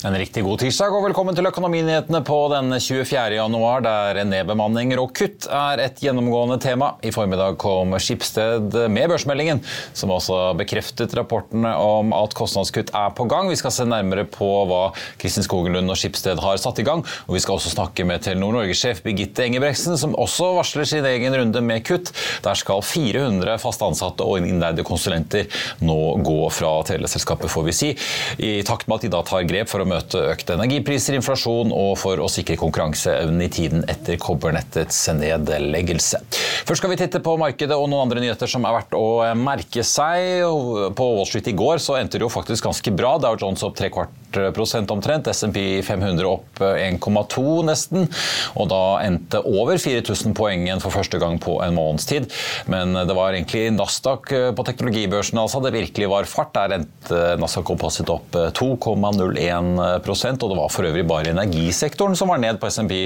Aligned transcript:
En 0.00 0.14
riktig 0.16 0.40
god 0.46 0.62
tirsdag 0.62 0.94
og 0.96 1.02
velkommen 1.04 1.36
til 1.36 1.44
Økonominyhetene 1.44 2.22
på 2.24 2.36
denne 2.48 2.78
24. 2.80 3.34
januar, 3.36 3.82
der 3.84 4.16
nedbemanninger 4.24 4.96
og 5.02 5.10
kutt 5.12 5.44
er 5.52 5.82
et 5.84 5.98
gjennomgående 6.00 6.56
tema. 6.62 6.94
I 7.04 7.10
formiddag 7.12 7.58
kom 7.60 7.92
Skipsted 8.00 8.78
med 8.88 9.10
børsmeldingen, 9.12 9.60
som 9.92 10.12
også 10.14 10.54
bekreftet 10.56 11.12
rapportene 11.18 11.74
om 11.76 12.14
at 12.16 12.32
kostnadskutt 12.38 12.94
er 12.96 13.12
på 13.12 13.26
gang. 13.28 13.50
Vi 13.52 13.58
skal 13.60 13.74
se 13.76 13.84
nærmere 13.84 14.24
på 14.24 14.48
hva 14.70 14.78
Kristin 15.20 15.44
Skogenlund 15.44 15.92
og 15.92 16.00
Skipsted 16.00 16.40
har 16.40 16.56
satt 16.62 16.80
i 16.80 16.86
gang. 16.88 17.04
Og 17.28 17.36
vi 17.36 17.44
skal 17.44 17.58
også 17.58 17.74
snakke 17.74 18.08
med 18.08 18.24
Telenor 18.24 18.56
Norge-sjef 18.56 19.04
Birgitte 19.04 19.44
Engebreksen, 19.44 20.00
som 20.00 20.16
også 20.16 20.48
varsler 20.62 20.88
sin 20.88 21.10
egen 21.10 21.36
runde 21.36 21.64
med 21.66 21.84
kutt. 21.84 22.14
Der 22.46 22.56
skal 22.56 22.80
400 22.80 23.58
fast 23.60 23.84
ansatte 23.84 24.24
og 24.24 24.40
innleide 24.48 24.86
konsulenter 24.88 25.60
nå 25.84 26.00
gå 26.24 26.40
fra 26.56 26.72
teleselskapet, 26.88 27.52
får 27.52 27.68
vi 27.68 27.78
si, 27.82 27.92
i 28.40 28.56
takt 28.64 28.88
med 28.88 29.02
at 29.02 29.08
de 29.10 29.14
da 29.18 29.24
tar 29.28 29.44
grep 29.44 29.68
for 29.68 29.84
å 29.84 29.89
møte 29.90 30.22
økte 30.30 30.56
energipriser, 30.56 31.16
inflasjon 31.18 31.74
og 31.74 31.96
for 32.00 32.22
å 32.22 32.28
sikre 32.30 32.58
konkurranseevnen 32.60 33.44
i 33.44 33.50
tiden 33.52 33.84
etter 33.90 34.18
kobbernettets 34.20 35.02
nedleggelse. 35.18 36.22
Først 36.68 36.82
skal 36.82 36.92
vi 36.92 37.00
titte 37.00 37.22
på 37.24 37.36
markedet 37.40 37.76
og 37.76 37.88
noen 37.90 38.06
andre 38.06 38.22
nyheter 38.22 38.50
som 38.50 38.66
er 38.68 38.76
verdt 38.78 38.96
å 38.96 39.04
merke 39.38 39.84
seg. 39.86 40.46
På 40.96 41.12
Wall 41.16 41.28
Street 41.28 41.50
i 41.50 41.56
går 41.56 41.82
så 41.82 41.98
endte 42.00 42.18
det 42.18 42.26
jo 42.26 42.32
faktisk 42.32 42.68
ganske 42.68 42.94
bra. 42.94 43.16
Dow 43.22 43.38
Jones 43.40 43.64
opp 43.66 43.78
tre 43.78 43.90
kvart 43.92 44.20
prosent 44.54 44.90
omtrent. 44.90 45.26
SMP 45.26 45.82
500 45.82 46.28
opp 46.28 46.62
1,2 46.62 47.44
nesten. 47.66 48.06
Og 48.54 48.68
da 48.70 48.82
endte 49.04 49.42
over 49.46 49.80
4000 49.80 50.36
poeng 50.38 50.66
igjen 50.66 50.82
for 50.82 50.94
første 50.94 51.20
gang 51.22 51.40
på 51.42 51.58
en 51.64 51.76
måneds 51.76 52.06
tid. 52.10 52.28
Men 52.70 52.94
det 52.94 53.16
var 53.16 53.34
egentlig 53.34 53.70
Nasdaq 53.74 54.30
på 54.56 54.66
teknologibørsen 54.68 55.40
altså. 55.40 55.62
Det 55.64 55.74
virkelig 55.74 56.10
var 56.12 56.30
fart. 56.30 56.54
Der 56.54 56.78
endte 56.80 57.20
Nasdaq 57.40 57.66
Composite 57.70 58.14
opp 58.14 58.36
2,01 58.58 59.79
og 59.80 60.50
det 60.50 60.58
var 60.58 60.72
for 60.72 60.88
øvrig 60.88 61.06
bare 61.08 61.32
energisektoren 61.32 62.16
som 62.18 62.30
var 62.32 62.40
ned 62.42 62.60
på 62.60 62.70
SMP 62.70 62.96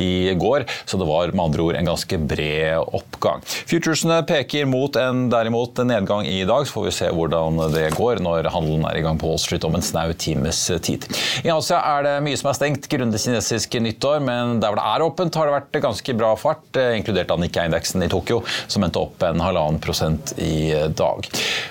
i 0.00 0.10
går. 0.38 0.66
Så 0.88 0.98
det 1.00 1.08
var 1.08 1.32
med 1.34 1.44
andre 1.44 1.66
ord 1.66 1.78
en 1.78 1.90
ganske 1.92 2.18
bred 2.30 2.78
oppgang. 2.80 3.42
Futuresene 3.70 4.20
peker 4.28 4.68
mot 4.70 4.96
en 5.00 5.28
derimot 5.32 5.78
nedgang 5.86 6.26
i 6.28 6.42
dag. 6.48 6.66
Så 6.66 6.76
får 6.76 6.88
vi 6.88 6.94
se 7.00 7.10
hvordan 7.14 7.60
det 7.74 7.88
går 7.96 8.22
når 8.24 8.50
handelen 8.54 8.86
er 8.88 9.00
i 9.00 9.04
gang 9.04 9.20
på 9.20 9.30
Wall 9.30 9.40
Street 9.42 9.64
om 9.66 9.76
en 9.78 9.84
snau 9.84 10.12
times 10.12 10.62
tid. 10.84 11.06
I 11.44 11.52
Asia 11.52 11.80
er 11.96 12.06
det 12.06 12.14
mye 12.24 12.38
som 12.38 12.50
er 12.50 12.58
stengt 12.58 12.88
grunnet 12.90 13.20
kinesisk 13.20 13.76
nyttår, 13.82 14.20
men 14.24 14.58
der 14.62 14.72
hvor 14.72 14.80
det 14.80 14.86
er 14.90 15.04
åpent, 15.06 15.38
har 15.38 15.48
det 15.48 15.56
vært 15.56 15.80
ganske 15.84 16.16
bra 16.18 16.34
fart, 16.38 16.80
inkludert 16.96 17.32
av 17.32 17.40
Nikkei-indeksen 17.42 18.04
i 18.04 18.10
Tokyo, 18.12 18.40
som 18.70 18.84
endte 18.86 19.00
opp 19.02 19.22
en 19.26 19.42
halvannen 19.42 19.80
prosent 19.82 20.34
i 20.40 20.72
dag. 20.96 21.28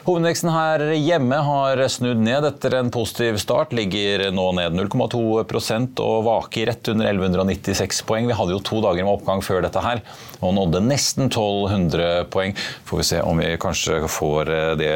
Hovedindeksen 0.07 0.51
her 0.53 0.85
hjemme 0.97 1.41
har 1.45 1.83
snudd 1.91 2.21
ned 2.23 2.47
etter 2.47 2.79
en 2.79 2.91
positiv 2.93 3.39
start, 3.41 3.73
ligger 3.75 4.29
nå 4.35 4.48
ned 4.57 4.77
0,2% 4.77 6.01
og 6.03 6.25
vaker 6.27 6.69
rett 6.71 6.91
under 6.91 7.09
1196 7.11 8.03
poeng. 8.09 8.27
Vi 8.29 8.37
hadde 8.37 8.55
jo 8.55 8.63
to 8.65 8.81
dager 8.85 9.05
med 9.05 9.13
oppgang 9.13 9.43
før 9.45 9.63
dette 9.65 9.83
her, 9.83 10.01
og 10.39 10.55
nådde 10.57 10.83
nesten 10.87 11.27
1200 11.27 12.25
poeng. 12.33 12.55
Får 12.89 13.01
vi 13.01 13.07
se 13.11 13.21
om 13.25 13.41
vi 13.41 13.53
kanskje 13.61 14.01
får 14.09 14.53
det 14.79 14.93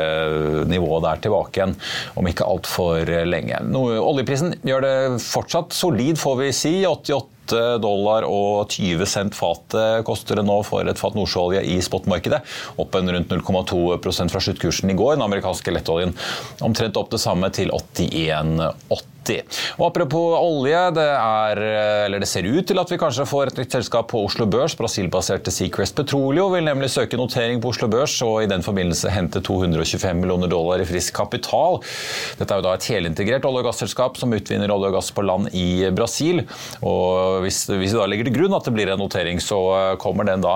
nivået 0.71 1.05
der 1.07 1.23
tilbake 1.23 1.59
igjen 1.59 1.77
om 2.19 2.27
ikke 2.29 2.47
altfor 2.47 3.13
lenge. 3.27 3.59
Oljeprisen 3.99 4.55
gjør 4.63 4.87
det 4.87 4.95
fortsatt 5.23 5.75
solid, 5.75 6.17
får 6.19 6.39
vi 6.41 6.51
si. 6.55 6.75
88 6.87 7.79
dollar 7.83 8.23
og 8.23 8.71
20 8.71 9.03
cent 9.09 9.35
fatet 9.35 10.05
koster 10.07 10.39
det 10.39 10.45
nå 10.47 10.61
for 10.63 10.87
et 10.87 10.99
fat 10.99 11.15
nordsjøolje 11.17 11.63
i 11.73 11.75
spotmarkedet. 11.83 12.39
Opp 12.79 12.95
en 12.95 13.11
rundt 13.11 13.33
0,2 13.35 13.81
fra 14.31 14.43
sluttkursen 14.47 14.93
i 14.93 14.97
går. 14.97 15.17
Den 15.17 15.25
amerikanske 15.27 15.75
lettoljen 15.75 16.15
omtrent 16.63 16.97
opp 16.99 17.11
det 17.11 17.19
samme 17.23 17.51
til 17.53 17.73
81,80. 17.75 19.12
Og 19.77 19.87
Apropos 19.93 20.35
olje, 20.39 20.79
det, 20.97 21.05
er, 21.05 21.59
det, 22.13 22.27
ser 22.29 22.47
ut 22.49 22.65
til 22.65 22.79
at 22.81 22.89
vi 22.91 22.97
kanskje 22.97 23.27
får 23.29 23.51
et 23.51 23.59
nytt 23.61 23.75
selskap 23.77 24.09
på 24.11 24.23
Oslo 24.25 24.47
Børs. 24.49 24.75
Brasilbaserte 24.79 25.53
Seacrest 25.53 25.95
Petroleo 25.97 26.47
vil 26.53 26.65
nemlig 26.65 26.89
søke 26.93 27.19
notering 27.19 27.61
på 27.61 27.71
Oslo 27.73 27.89
Børs 27.91 28.15
og 28.25 28.41
i 28.43 28.49
den 28.49 28.65
forbindelse 28.65 29.11
hente 29.13 29.41
225 29.45 30.17
millioner 30.19 30.49
dollar 30.51 30.81
i 30.81 30.87
frisk 30.89 31.15
kapital. 31.17 31.79
Dette 32.39 32.49
er 32.49 32.61
jo 32.61 32.65
da 32.65 32.73
et 32.77 32.87
helintegrert 32.89 33.45
olje- 33.47 33.63
og 33.63 33.69
gasselskap 33.69 34.17
som 34.19 34.33
utvinner 34.33 34.73
olje 34.73 34.91
og 34.91 34.97
gass 34.97 35.11
på 35.13 35.25
land 35.25 35.53
i 35.53 35.85
Brasil. 35.95 36.43
og 36.81 37.43
hvis, 37.45 37.63
hvis, 37.69 37.93
vi 37.93 37.99
da 37.99 38.07
legger 38.09 38.29
til 38.29 38.37
grunn 38.39 38.57
at 38.57 38.65
det 38.65 38.73
blir 38.75 38.93
en 38.93 39.01
notering, 39.01 39.41
så 39.43 39.61
kommer 40.01 40.27
den 40.27 40.43
da 40.43 40.55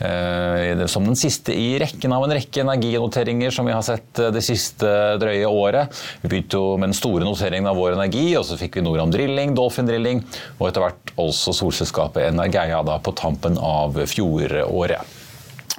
eh, 0.00 0.86
som 0.88 1.06
den 1.06 1.18
siste 1.18 1.52
i 1.54 1.76
rekken 1.80 2.14
av 2.16 2.24
en 2.24 2.36
rekke 2.38 2.64
energinoteringer 2.64 3.54
som 3.54 3.68
vi 3.68 3.76
har 3.76 3.84
sett 3.84 4.24
det 4.32 4.44
siste 4.44 4.88
drøye 5.20 5.48
året. 5.48 5.92
Vi 6.22 6.32
begynte 6.32 6.60
jo 6.60 6.76
med 6.80 6.90
den 6.90 6.98
store 6.98 7.26
noteringen 7.28 7.68
av 7.68 7.78
vår 7.78 7.96
energi 7.98 8.07
Energi, 8.08 8.36
og 8.38 8.46
så 8.48 8.56
fikk 8.56 8.78
vi 8.78 8.84
Noram 8.86 9.10
Drilling, 9.12 9.52
Dolphin 9.56 9.88
Drilling, 9.88 10.22
og 10.56 10.70
etter 10.70 10.80
hvert 10.86 11.10
også 11.20 11.52
solselskapet 11.52 12.24
Energeia 12.30 12.80
da 12.86 12.96
på 13.04 13.12
tampen 13.12 13.58
av 13.60 13.98
fjoråret. 14.08 15.16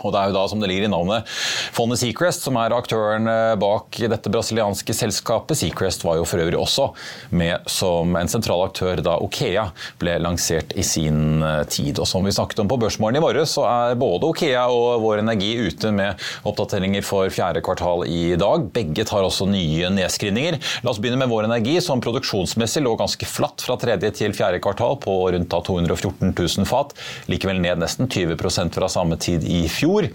Og 0.04 0.14
det 0.14 0.22
er 0.22 0.32
jo 0.32 0.38
da, 0.38 0.46
som 0.52 0.62
det 0.62 0.70
ligger 0.72 0.88
i 0.88 0.92
navnet, 0.92 1.28
fondet 1.76 2.02
Seacrest 2.02 2.46
som 2.46 2.58
er 2.60 2.76
aktøren 2.76 3.28
eh, 3.30 3.56
bak 3.60 4.00
dette 4.12 4.32
brasilianske 4.32 4.96
selskapet. 4.96 5.60
Seacrest 5.60 6.06
var 6.08 6.20
jo 6.20 6.28
for 6.28 6.42
øvrig 6.42 6.60
også 6.60 6.90
med 7.36 7.68
som 7.70 8.16
en 8.20 8.32
sentral 8.32 8.64
aktør 8.68 9.02
da 9.04 9.18
Okea 9.24 9.70
ble 10.02 10.18
lansert 10.24 10.74
i 10.80 10.86
sin 10.86 11.44
eh, 11.44 11.64
tid. 11.70 12.00
Og 12.00 12.08
som 12.10 12.26
vi 12.26 12.34
snakket 12.36 12.64
om 12.64 12.72
på 12.72 12.80
Børsmorgen 12.82 13.20
i 13.20 13.24
morges, 13.24 13.56
så 13.58 13.66
er 13.70 14.00
både 14.00 14.30
Okea 14.30 14.66
og 14.74 15.04
Vår 15.04 15.24
Energi 15.24 15.52
ute 15.68 15.94
med 15.96 16.30
oppdateringer 16.48 17.06
for 17.06 17.32
fjerde 17.34 17.64
kvartal 17.66 18.06
i 18.08 18.36
dag. 18.40 18.70
Begge 18.76 19.06
tar 19.10 19.26
også 19.26 19.50
nye 19.50 19.92
nedskrivninger. 19.94 20.60
La 20.86 20.94
oss 20.94 21.02
begynne 21.02 21.20
med 21.22 21.32
Vår 21.32 21.50
Energi, 21.50 21.80
som 21.84 22.04
produksjonsmessig 22.04 22.84
lå 22.86 22.96
ganske 23.00 23.28
flatt 23.30 23.66
fra 23.66 23.78
tredje 23.82 24.14
til 24.22 24.36
fjerde 24.38 24.62
kvartal 24.64 24.98
på 25.04 25.18
rundt 25.36 25.50
214 25.50 26.34
000 26.34 26.68
fat. 26.70 26.94
Likevel 27.32 27.60
ned 27.64 27.82
nesten 27.82 28.10
20% 28.10 28.76
fra 28.76 28.90
samme 28.92 29.18
tid 29.22 29.44
i 29.50 29.64
fjor 29.72 29.89
fjor. 29.90 30.10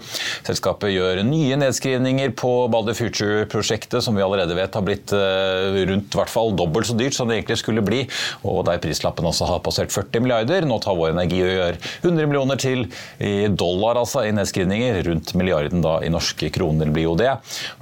Selskapet 0.45 0.93
gjør 0.93 1.21
nye 1.27 1.57
nedskrivninger 1.59 2.33
på 2.37 2.51
Balder 2.71 2.95
Future-prosjektet, 2.97 4.01
som 4.03 4.15
vi 4.15 4.23
allerede 4.23 4.55
vet 4.57 4.75
har 4.75 4.85
blitt 4.85 5.13
eh, 5.15 5.81
rundt 5.89 6.15
hvert 6.15 6.31
fall 6.31 6.53
dobbelt 6.57 6.87
så 6.89 6.95
dyrt 6.97 7.15
som 7.17 7.29
det 7.29 7.39
egentlig 7.39 7.59
skulle 7.61 7.83
bli, 7.85 8.03
og 8.47 8.63
der 8.67 8.81
prislappen 8.83 9.27
også 9.27 9.49
har 9.49 9.63
passert 9.65 9.93
40 9.93 10.23
milliarder. 10.23 10.67
Nå 10.67 10.79
tar 10.83 10.97
Vår 10.97 11.13
Energi 11.13 11.41
og 11.43 11.51
gjør 11.51 11.79
100 12.05 12.29
millioner 12.31 12.61
til 12.61 12.85
i 13.19 13.47
dollar 13.51 13.99
altså, 14.01 14.23
i 14.25 14.33
nedskrivninger. 14.35 15.01
Rundt 15.09 15.33
milliarden 15.37 15.83
da 15.83 15.97
i 16.05 16.11
norske 16.13 16.49
kroner 16.55 16.91
blir 16.93 17.09
jo 17.09 17.17
det. 17.19 17.33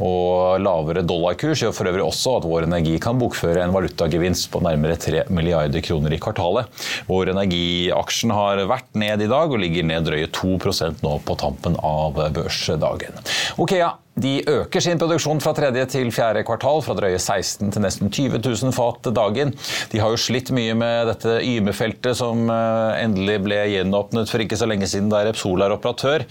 Og 0.04 0.62
lavere 0.64 1.06
dollarkurs 1.06 1.64
gjør 1.64 1.76
for 1.76 1.92
øvrig 1.92 2.06
også 2.06 2.38
at 2.40 2.48
Vår 2.50 2.68
Energi 2.68 2.98
kan 3.04 3.20
bokføre 3.22 3.64
en 3.64 3.76
valutagevinst 3.76 4.50
på 4.54 4.64
nærmere 4.66 4.98
3 5.00 5.28
milliarder 5.34 5.84
kroner 5.86 6.16
i 6.16 6.22
kvartalet. 6.24 6.70
Vår 7.10 7.34
Energi-aksjen 7.36 8.34
har 8.34 8.64
vært 8.70 8.90
ned 9.00 9.26
i 9.26 9.30
dag 9.30 9.52
og 9.52 9.62
ligger 9.62 9.86
ned 9.88 10.08
drøye 10.08 10.30
2% 10.34 11.04
nå 11.04 11.18
på 11.28 11.38
tampen 11.40 11.78
av 11.84 12.32
børsdagen. 12.34 13.14
Okea 13.56 13.92
De 14.14 14.44
øker 14.46 14.84
sin 14.84 15.00
produksjon 15.02 15.40
fra 15.42 15.56
tredje 15.58 15.88
til 15.96 16.12
fjerde 16.14 16.44
kvartal, 16.46 16.84
fra 16.86 16.94
drøye 16.94 17.18
16 17.18 17.72
til 17.74 17.82
nesten 17.82 18.12
20 18.14 18.44
000 18.46 18.76
fat 18.76 19.10
dagen. 19.10 19.56
De 19.90 20.02
har 20.04 20.14
jo 20.14 20.20
slitt 20.22 20.52
mye 20.54 20.76
med 20.78 21.10
dette 21.10 21.40
Yme-feltet 21.42 22.20
som 22.20 22.46
eh, 22.46 23.02
endelig 23.02 23.40
ble 23.48 23.58
gjenåpnet 23.72 24.30
for 24.30 24.44
ikke 24.44 24.60
så 24.60 24.70
lenge 24.70 24.90
siden, 24.90 25.10
der 25.10 25.32
Repsol 25.32 25.66
er 25.66 25.74
operatør. 25.74 26.28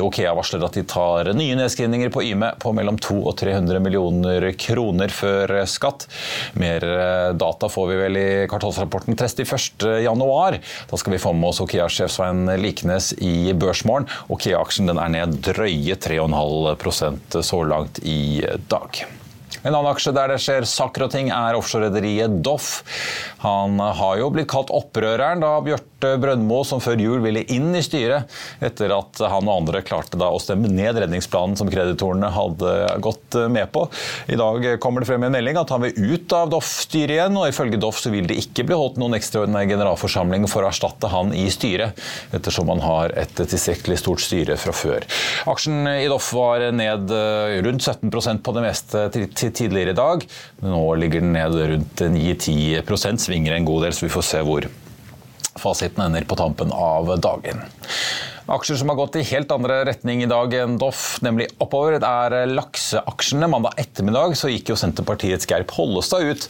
Okea 0.00 0.32
varsler 0.38 0.62
at 0.62 0.76
de 0.78 0.84
tar 0.86 1.32
nye 1.34 1.56
nedskrivninger 1.58 2.12
på 2.14 2.22
Yme 2.22 2.52
på 2.62 2.70
mellom 2.76 2.94
200 3.02 3.26
og 3.26 3.34
300 3.40 3.80
millioner 3.82 4.44
kroner 4.54 5.10
før 5.12 5.56
skatt. 5.68 6.06
Mer 6.56 6.86
eh, 6.88 7.34
data 7.36 7.68
får 7.68 7.88
vi 7.90 8.00
vel 8.00 8.20
i 8.20 8.26
kvartalsrapporten 8.48 9.18
31.1. 9.18 10.58
Da 10.88 11.02
skal 11.02 11.16
vi 11.16 11.20
få 11.20 11.34
med 11.36 11.50
oss 11.50 11.60
Okea-sjef 11.64 12.16
Svein 12.16 12.48
Liknes 12.62 13.12
i 13.18 13.52
Børsmorgen. 13.52 14.08
Okea-aksjen 14.32 14.94
er 14.94 15.14
ned 15.18 15.40
drøye 15.44 15.98
3,5 16.00 16.77
så 17.42 17.62
langt 17.64 17.98
i 18.02 18.44
dag. 18.68 19.04
En 19.64 19.74
annen 19.74 19.90
aksje 19.90 20.12
der 20.14 20.30
det 20.30 20.38
skjer 20.42 20.66
saker 20.68 21.06
og 21.06 21.12
ting, 21.12 21.30
er 21.34 21.56
offshorerederiet 21.58 22.38
Doff. 22.46 22.82
Han 23.42 23.80
har 23.80 24.20
jo 24.20 24.30
blitt 24.30 24.50
kalt 24.50 24.70
opprøreren 24.70 25.42
da 25.42 25.56
Bjørte 25.64 25.97
Brøndmo, 25.98 26.62
som 26.66 26.80
før 26.82 27.00
jul 27.02 27.22
ville 27.24 27.42
inn 27.50 27.72
i 27.74 27.82
styret, 27.84 28.30
etter 28.64 28.92
at 28.94 29.22
han 29.24 29.48
og 29.48 29.54
andre 29.62 29.82
klarte 29.86 30.18
å 30.18 30.38
stemme 30.42 30.70
ned 30.70 30.98
redningsplanen 31.02 31.56
som 31.58 31.70
kreditorene 31.70 32.30
hadde 32.34 32.74
gått 33.04 33.38
med 33.50 33.70
på. 33.74 33.84
I 34.30 34.38
dag 34.38 34.68
kommer 34.82 35.02
det 35.02 35.08
frem 35.10 35.26
en 35.26 35.34
melding 35.34 35.58
at 35.58 35.72
han 35.74 35.82
vil 35.82 36.14
ut 36.14 36.34
av 36.36 36.52
Doff-styret 36.52 37.16
igjen, 37.16 37.38
og 37.38 37.50
ifølge 37.50 37.80
Doff 37.82 37.98
så 38.02 38.12
vil 38.14 38.28
det 38.30 38.38
ikke 38.42 38.66
bli 38.68 38.78
holdt 38.78 38.98
noen 39.02 39.18
ekstraordinær 39.18 39.68
generalforsamling 39.70 40.46
for 40.50 40.64
å 40.64 40.70
erstatte 40.70 41.10
han 41.12 41.34
i 41.36 41.48
styret, 41.52 41.98
ettersom 42.36 42.70
han 42.72 42.82
har 42.84 43.14
et 43.18 43.34
tilstrekkelig 43.38 43.98
stort 44.00 44.22
styre 44.24 44.58
fra 44.60 44.74
før. 44.76 45.06
Aksjen 45.50 45.82
i 45.96 46.08
Doff 46.10 46.32
var 46.36 46.68
ned 46.74 47.10
rundt 47.66 47.82
17% 47.84 48.44
på 48.44 48.54
det 48.56 48.66
meste 48.66 49.08
tidligere 49.14 49.94
i 49.94 49.98
dag. 49.98 50.26
Nå 50.62 50.84
ligger 51.00 51.24
den 51.24 51.34
ned 51.34 51.56
rundt 51.74 52.04
9-10% 52.18 53.26
svinger 53.28 53.56
en 53.56 53.66
god 53.68 53.88
del, 53.88 53.96
så 53.96 54.06
vi 54.06 54.14
får 54.14 54.30
se 54.30 54.44
hvor 54.46 54.68
fasiten 55.58 56.04
ender 56.04 56.24
på 56.24 56.36
tampen 56.36 56.72
av 56.72 57.20
dagen. 57.20 57.60
Aksjer 58.48 58.78
som 58.80 58.88
har 58.88 58.96
gått 58.96 59.16
i 59.20 59.22
helt 59.28 59.50
andre 59.52 59.82
retning 59.84 60.22
i 60.24 60.28
dag 60.28 60.54
enn 60.56 60.78
Doff, 60.80 61.18
nemlig 61.20 61.50
oppover, 61.60 61.98
det 62.00 62.08
er 62.08 62.48
lakseaksjene. 62.48 63.44
Mandag 63.52 63.76
ettermiddag 63.76 64.32
så 64.40 64.48
gikk 64.48 64.70
jo 64.72 64.76
Senterpartiets 64.80 65.44
Geir 65.50 65.66
Pollestad 65.68 66.24
ut 66.24 66.46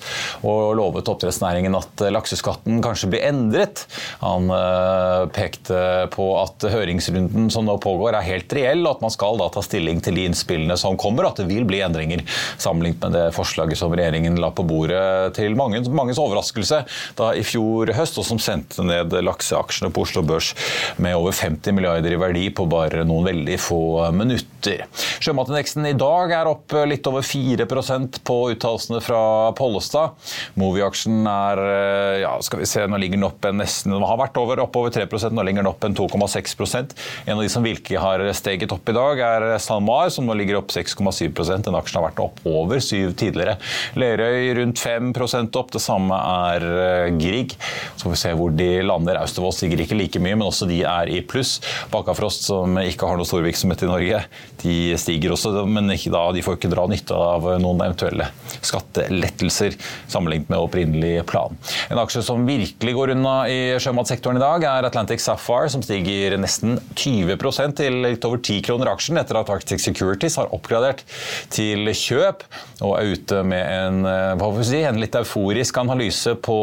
og 0.46 0.76
lovet 0.78 1.10
oppdrettsnæringen 1.10 1.74
at 1.74 2.04
lakseskatten 2.14 2.78
kanskje 2.84 3.10
blir 3.10 3.24
endret. 3.26 3.82
Han 4.20 4.46
øh, 4.46 5.24
pekte 5.34 5.80
på 6.14 6.28
at 6.38 6.68
høringsrunden 6.70 7.50
som 7.50 7.66
nå 7.66 7.74
pågår 7.82 8.20
er 8.20 8.28
helt 8.28 8.54
reell, 8.54 8.84
og 8.86 9.00
at 9.00 9.02
man 9.08 9.14
skal 9.16 9.42
da 9.42 9.50
ta 9.50 9.64
stilling 9.66 9.98
til 10.04 10.20
de 10.20 10.28
innspillene 10.30 10.78
som 10.78 10.94
kommer, 11.00 11.26
og 11.26 11.34
at 11.34 11.42
det 11.42 11.48
vil 11.50 11.66
bli 11.66 11.82
endringer 11.82 12.22
sammenlignet 12.62 13.02
med 13.08 13.18
det 13.18 13.26
forslaget 13.34 13.82
som 13.82 13.98
regjeringen 13.98 14.38
la 14.38 14.52
på 14.54 14.68
bordet 14.70 15.34
til 15.40 15.58
mange, 15.58 15.82
manges 15.90 16.22
overraskelse 16.22 16.84
da 17.18 17.34
i 17.34 17.42
fjor 17.42 17.90
høst, 17.98 18.22
og 18.22 18.30
som 18.30 18.38
sendte 18.38 18.86
ned 18.86 19.18
lakseaksjene 19.26 19.90
på 19.90 20.06
Oslo 20.06 20.22
Børs 20.22 20.54
med 21.02 21.18
over 21.18 21.34
50 21.34 21.74
milliarder 21.74 21.87
milliarder 21.88 22.12
i 22.12 22.20
verdi 22.20 22.48
på 22.52 22.66
bare 22.68 23.04
noen 23.08 23.28
veldig 23.28 23.58
få 23.60 24.10
minutter. 24.12 24.84
Sjømatindeksen 25.18 25.86
i 25.88 25.94
dag 25.98 26.32
er 26.34 26.48
opp 26.50 26.74
litt 26.88 27.06
over 27.10 27.24
4% 27.26 28.20
på 28.26 28.36
uttalelsene 28.52 29.00
fra 29.02 29.20
Pollestad. 29.58 30.14
Movi-aksjen 30.58 31.26
er 31.28 31.62
eh, 31.64 32.20
ja, 32.22 32.34
skal 32.44 32.62
vi 32.62 32.68
se, 32.70 32.84
nå 32.86 33.00
ligger 33.00 33.18
den 33.18 33.26
opp 33.26 33.48
en 33.48 33.58
nesten, 33.58 33.94
den 33.94 34.06
har 34.06 34.20
vært 34.20 34.38
over, 34.40 34.62
oppover 34.62 34.94
3 34.94 35.06
nå 35.34 35.44
ligger 35.44 35.64
den 35.64 35.70
opp 35.70 35.84
en 35.84 35.96
2,6% 35.96 36.94
En 37.26 37.36
av 37.36 37.42
de 37.42 37.50
som 37.50 37.64
virkelig 37.64 37.98
har 38.00 38.22
steget 38.36 38.72
opp 38.74 38.88
i 38.88 38.94
dag, 38.96 39.22
er 39.24 39.46
SalMar, 39.62 40.12
som 40.14 40.28
nå 40.28 40.36
ligger 40.38 40.60
opp 40.60 40.72
6,7% 40.74 41.66
Den 41.66 41.78
aksjen 41.78 42.00
har 42.00 42.08
vært 42.08 42.22
opp 42.22 42.40
over 42.48 42.80
7 42.82 43.14
tidligere. 43.18 43.56
Lerøy 43.98 44.52
rundt 44.60 44.80
5% 44.82 45.58
opp. 45.58 45.72
Det 45.74 45.82
samme 45.82 46.16
er 46.46 46.66
eh, 46.68 47.10
Grieg. 47.18 47.54
Så 47.96 48.06
får 48.06 48.14
vi 48.14 48.20
se 48.22 48.34
hvor 48.38 48.54
de 48.54 48.68
lander. 48.86 49.18
Austevoll 49.22 49.54
stiger 49.56 49.82
ikke 49.82 49.98
like 49.98 50.22
mye, 50.22 50.36
men 50.38 50.46
også 50.46 50.68
de 50.70 50.82
er 50.86 51.10
i 51.12 51.20
pluss. 51.26 51.58
Bakkafrost, 51.92 52.46
som 52.48 52.78
ikke 52.80 53.08
har 53.08 53.18
noe 53.18 53.28
stor 53.28 53.44
virksomhet 53.44 53.84
i 53.84 53.90
Norge, 53.90 54.22
de 54.62 54.78
stiger 54.98 55.07
også, 55.08 55.52
men 55.66 55.88
da, 55.88 56.22
de 56.34 56.42
får 56.44 56.58
ikke 56.58 56.70
dra 56.72 56.86
nytte 56.90 57.16
av 57.16 57.46
noen 57.62 57.80
eventuelle 57.84 58.28
skattelettelser 58.64 59.76
sammenlignet 60.10 60.50
med 60.52 60.60
opprinnelig 60.60 61.24
plan. 61.28 61.56
En 61.88 62.00
aksje 62.02 62.22
som 62.26 62.46
virkelig 62.48 62.94
går 62.96 63.14
unna 63.14 63.36
i 63.50 63.58
sjømatsektoren 63.80 64.38
i 64.38 64.42
dag, 64.42 64.66
er 64.68 64.88
Atlantic 64.88 65.22
Sapphire, 65.24 65.70
som 65.72 65.84
stiger 65.84 66.36
nesten 66.40 66.78
20 66.98 67.36
til 67.78 68.00
litt 68.04 68.24
over 68.26 68.40
10 68.42 68.62
kroner 68.66 68.92
aksjen 68.92 69.18
etter 69.20 69.38
at 69.40 69.50
Arctic 69.52 69.82
Securities 69.82 70.38
har 70.40 70.52
oppgradert 70.54 71.04
til 71.54 71.88
kjøp 71.94 72.44
og 72.84 72.94
er 72.98 73.14
ute 73.14 73.42
med 73.46 73.64
en, 73.64 74.42
si, 74.66 74.82
en 74.84 75.00
litt 75.00 75.16
euforisk 75.18 75.78
analyse 75.80 76.34
på 76.44 76.58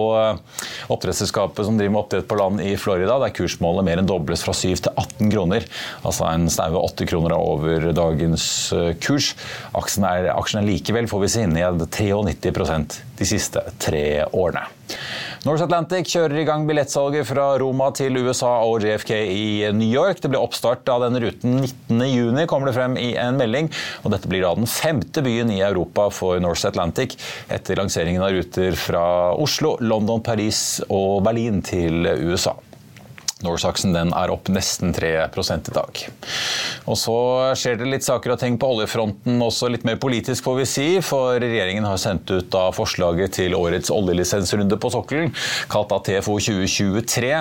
oppdrettsselskapet 0.94 1.68
som 1.68 1.80
driver 1.80 1.95
med 1.95 2.01
oppdrett 2.03 2.30
på 2.30 2.39
land 2.39 2.63
i 2.63 2.75
Florida, 2.80 3.18
der 3.21 3.33
kursmålet 3.36 3.88
mer 3.88 4.01
enn 4.01 4.09
dobles 4.09 4.44
fra 4.45 4.56
7 4.56 4.86
til 4.86 4.91
18 4.91 5.31
kroner. 5.33 5.65
Altså 6.06 6.27
en 6.30 6.48
snaue 6.51 6.81
8 6.81 7.07
kroner 7.09 7.36
over 7.38 7.89
dagens 7.95 8.34
eh, 8.75 8.93
kurs. 9.01 9.33
Aksjen 9.77 10.07
er, 10.07 10.31
aksjen 10.35 10.61
er 10.61 10.69
likevel, 10.69 11.09
får 11.11 11.25
vi 11.25 11.31
si, 11.35 11.45
ned 11.49 11.85
93% 11.87 12.99
de 13.15 13.27
siste 13.27 13.61
tre 13.81 14.25
årene. 14.31 14.65
Norse 15.45 15.65
Atlantic 15.67 16.09
kjører 16.09 16.39
i 16.41 16.45
gang 16.47 16.63
billettsalget 16.65 17.27
fra 17.29 17.51
Roma 17.61 17.91
til 17.93 18.17
USA 18.17 18.49
og 18.65 18.81
JFK 18.81 19.11
i 19.13 19.45
New 19.77 19.91
York. 19.91 20.17
Det 20.21 20.31
blir 20.33 20.41
oppstart 20.41 20.89
av 20.89 21.05
denne 21.05 21.21
ruten 21.21 21.59
19.6, 21.61 22.47
kommer 22.49 22.71
det 22.71 22.75
frem 22.77 22.97
i 22.97 23.11
en 23.21 23.37
melding. 23.37 23.69
og 24.03 24.13
Dette 24.15 24.31
blir 24.31 24.41
da 24.41 24.55
den 24.57 24.69
femte 24.69 25.21
byen 25.25 25.53
i 25.53 25.61
Europa 25.61 26.09
for 26.13 26.41
Norse 26.41 26.69
Atlantic 26.71 27.13
etter 27.45 27.77
lanseringen 27.77 28.25
av 28.25 28.33
ruter 28.33 28.77
fra 28.79 29.05
Oslo, 29.38 29.75
London, 29.85 30.23
Paris 30.25 30.81
og 30.89 31.21
Berlin 31.25 31.61
til 31.65 32.09
USA. 32.25 32.57
Den 33.45 34.13
er 34.15 34.31
opp 34.33 34.50
nesten 34.51 34.94
3 34.95 35.12
i 35.15 35.74
dag. 35.75 36.01
Og 36.86 36.97
Så 36.97 37.15
skjer 37.57 37.80
det 37.80 37.89
litt 37.89 38.06
saker 38.06 38.36
og 38.36 38.39
ting 38.42 38.57
på 38.62 38.68
oljefronten, 38.75 39.39
også 39.42 39.69
litt 39.71 39.86
mer 39.88 39.97
politisk, 40.01 40.44
får 40.45 40.57
vi 40.59 40.65
si. 40.69 40.88
For 41.06 41.39
regjeringen 41.42 41.86
har 41.88 41.97
sendt 42.01 42.30
ut 42.31 42.50
da 42.53 42.68
forslaget 42.75 43.38
til 43.39 43.56
årets 43.57 43.92
oljelisensrunde 43.94 44.77
på 44.81 44.92
sokkelen, 44.94 45.33
kalt 45.71 45.92
da 45.94 46.00
TFO 46.06 46.38
2023. 46.39 47.31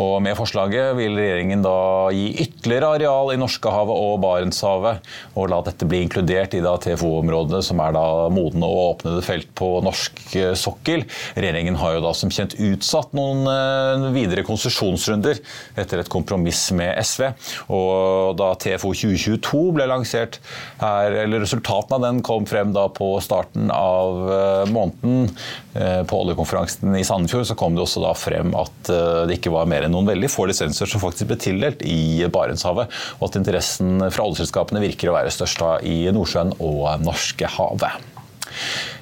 Og 0.00 0.14
Med 0.24 0.36
forslaget 0.38 0.94
vil 0.98 1.16
regjeringen 1.18 1.64
da 1.64 2.10
gi 2.14 2.30
ytterligere 2.44 2.94
areal 2.96 3.34
i 3.34 3.38
Norskehavet 3.40 4.04
og 4.08 4.20
Barentshavet, 4.24 5.10
og 5.34 5.50
la 5.52 5.60
dette 5.66 5.88
bli 5.88 6.04
inkludert 6.04 6.56
i 6.56 6.62
da 6.64 6.76
TFO-områdene, 6.80 7.62
som 7.64 7.82
er 7.84 7.96
da 7.96 8.04
modne 8.32 8.68
og 8.68 8.94
åpnede 8.94 9.24
felt 9.24 9.50
på 9.58 9.70
norsk 9.84 10.22
eh, 10.40 10.52
sokkel. 10.58 11.04
Regjeringen 11.36 11.78
har 11.80 11.96
jo 11.96 12.04
da 12.04 12.14
som 12.16 12.32
kjent 12.32 12.56
utsatt 12.60 13.14
noen 13.16 13.44
eh, 13.50 14.08
videre 14.14 14.44
konsesjonsrunder 14.46 15.33
runder 15.34 15.80
etter 15.80 16.00
et 16.00 16.10
kompromiss 16.10 16.70
med 16.72 16.94
SV. 17.02 17.32
Og 17.72 18.36
da 18.38 18.52
TFO 18.58 18.92
2022 18.94 19.62
ble 19.74 19.86
lansert 19.90 20.40
her, 20.80 21.12
eller 21.24 21.44
resultatene 21.44 21.98
av 21.98 22.04
den 22.06 22.22
kom 22.24 22.46
frem 22.46 22.72
da 22.74 22.88
på 22.88 23.14
starten 23.24 23.70
av 23.74 24.30
eh, 24.30 24.72
måneden 24.72 25.28
eh, 25.74 26.02
på 26.06 26.20
oljekonferansen 26.22 26.94
i 26.96 27.04
Sandefjord, 27.04 27.46
så 27.48 27.58
kom 27.58 27.76
det 27.76 27.84
også 27.84 28.04
da 28.04 28.14
frem 28.16 28.54
at 28.58 28.92
eh, 28.92 29.24
det 29.28 29.38
ikke 29.38 29.54
var 29.54 29.68
mer 29.70 29.86
enn 29.86 29.94
noen 29.94 30.10
veldig 30.12 30.30
få 30.32 30.48
lisenser 30.50 30.90
som 30.90 31.02
faktisk 31.02 31.30
ble 31.30 31.40
tildelt 31.40 31.84
i 31.86 32.24
Barentshavet, 32.32 32.90
og 33.18 33.28
at 33.28 33.38
interessen 33.40 34.08
fra 34.10 34.26
oljeselskapene 34.28 34.82
virker 34.84 35.10
å 35.10 35.18
være 35.18 35.34
størst 35.34 35.62
i 35.86 36.02
Nordsjøen 36.12 36.56
og 36.64 36.88
Norskehavet. 37.04 38.13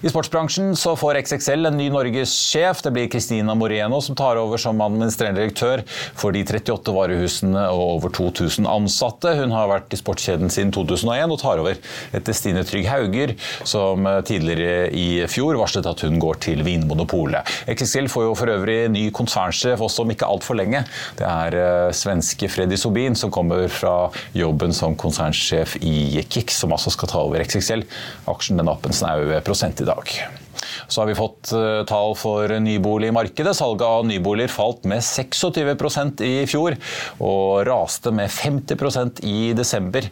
I 0.02 0.10
sportsbransjen 0.10 0.72
så 0.78 0.94
får 0.98 1.20
XXL 1.22 1.68
en 1.68 1.76
ny 1.78 1.88
norgessjef. 1.92 2.80
Det 2.82 2.90
blir 2.94 3.10
Christina 3.12 3.54
Moreno 3.54 4.00
som 4.02 4.16
tar 4.18 4.40
over 4.40 4.58
som 4.58 4.80
administrerende 4.82 5.42
direktør 5.42 5.84
for 6.18 6.34
de 6.34 6.42
38 6.42 6.94
varehusene 6.96 7.66
og 7.70 7.82
over 7.98 8.14
2000 8.16 8.66
ansatte. 8.66 9.36
Hun 9.38 9.54
har 9.54 9.70
vært 9.70 9.94
i 9.94 10.00
sportskjeden 10.00 10.50
siden 10.52 10.72
2001 10.74 11.34
og 11.34 11.40
tar 11.42 11.62
over 11.62 11.78
etter 12.16 12.36
Stine 12.36 12.64
Trygg 12.66 12.88
Hauger, 12.90 13.34
som 13.68 14.08
tidligere 14.26 14.88
i 14.90 15.06
fjor 15.30 15.60
varslet 15.60 15.86
at 15.86 16.02
hun 16.06 16.18
går 16.22 16.40
til 16.48 16.64
Vinmonopolet. 16.66 17.46
XXL 17.70 18.10
får 18.10 18.26
jo 18.26 18.34
for 18.38 18.52
øvrig 18.52 18.78
ny 18.92 19.06
konsernsjef 19.14 19.82
også 19.86 20.06
om 20.06 20.14
ikke 20.14 20.28
altfor 20.28 20.58
lenge. 20.58 20.82
Det 21.18 21.28
er 21.28 21.58
eh, 21.58 21.94
svenske 21.96 22.50
Freddy 22.50 22.78
Sobin 22.80 23.16
som 23.18 23.30
kommer 23.34 23.68
fra 23.72 24.10
jobben 24.36 24.74
som 24.76 24.96
konsernsjef 24.98 25.76
i 25.82 26.24
Kix, 26.26 26.58
som 26.62 26.74
altså 26.74 26.92
skal 26.94 27.10
ta 27.12 27.22
over 27.22 27.44
XXL. 27.44 27.86
Aksjen 28.32 28.58
den 28.58 28.70
opp 28.72 28.86
en 28.88 28.96
snau 28.96 29.20
prosent 29.22 29.41
i 29.80 29.84
dag. 29.84 30.41
Så 30.86 31.02
har 31.02 31.10
vi 31.10 31.16
fått 31.18 31.52
uh, 31.54 31.82
tall 31.88 32.16
for 32.18 32.50
nyboligmarkedet. 32.62 33.54
Salget 33.56 33.86
av 33.86 34.06
nyboliger 34.08 34.52
falt 34.52 34.86
med 34.88 35.02
26% 35.04 36.22
i 36.26 36.32
fjor, 36.50 36.76
og 37.22 37.62
raste 37.68 38.12
med 38.14 38.30
50% 38.32 39.22
i 39.28 39.52
desember. 39.56 40.08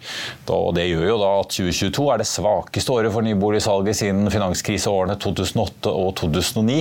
Det 0.75 0.87
gjør 0.87 1.07
jo 1.09 1.19
da 1.21 1.31
at 1.41 1.55
2022 1.55 2.07
er 2.13 2.23
det 2.23 2.29
svakeste 2.29 2.95
året 2.95 3.13
for 3.15 3.27
nyboligsalget 3.27 3.99
siden 4.01 4.31
finanskriseårene 4.33 5.17
2008 5.21 5.93
og 5.93 6.13
2009, 6.21 6.81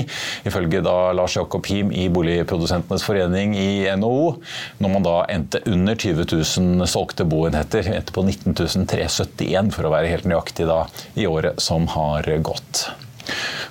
ifølge 0.50 0.84
da 0.86 0.98
Lars 1.18 1.38
Jakob 1.38 1.68
Him 1.70 1.94
i 1.96 2.08
Boligprodusentenes 2.14 3.06
forening 3.06 3.56
i 3.58 3.86
NHO, 4.00 4.36
når 4.80 4.94
man 4.96 5.06
da 5.06 5.18
endte 5.32 5.64
under 5.70 5.98
20 6.00 6.26
000 6.30 6.90
solgte 6.90 7.28
boenheter, 7.30 7.92
endte 7.94 8.16
på 8.16 8.26
19 8.26 8.56
371 8.90 9.74
for 9.76 9.88
å 9.88 9.94
være 9.94 10.12
helt 10.12 10.28
nøyaktig 10.30 10.68
da 10.70 10.84
i 11.20 11.28
året 11.30 11.62
som 11.64 11.88
har 11.96 12.28
gått. 12.46 12.90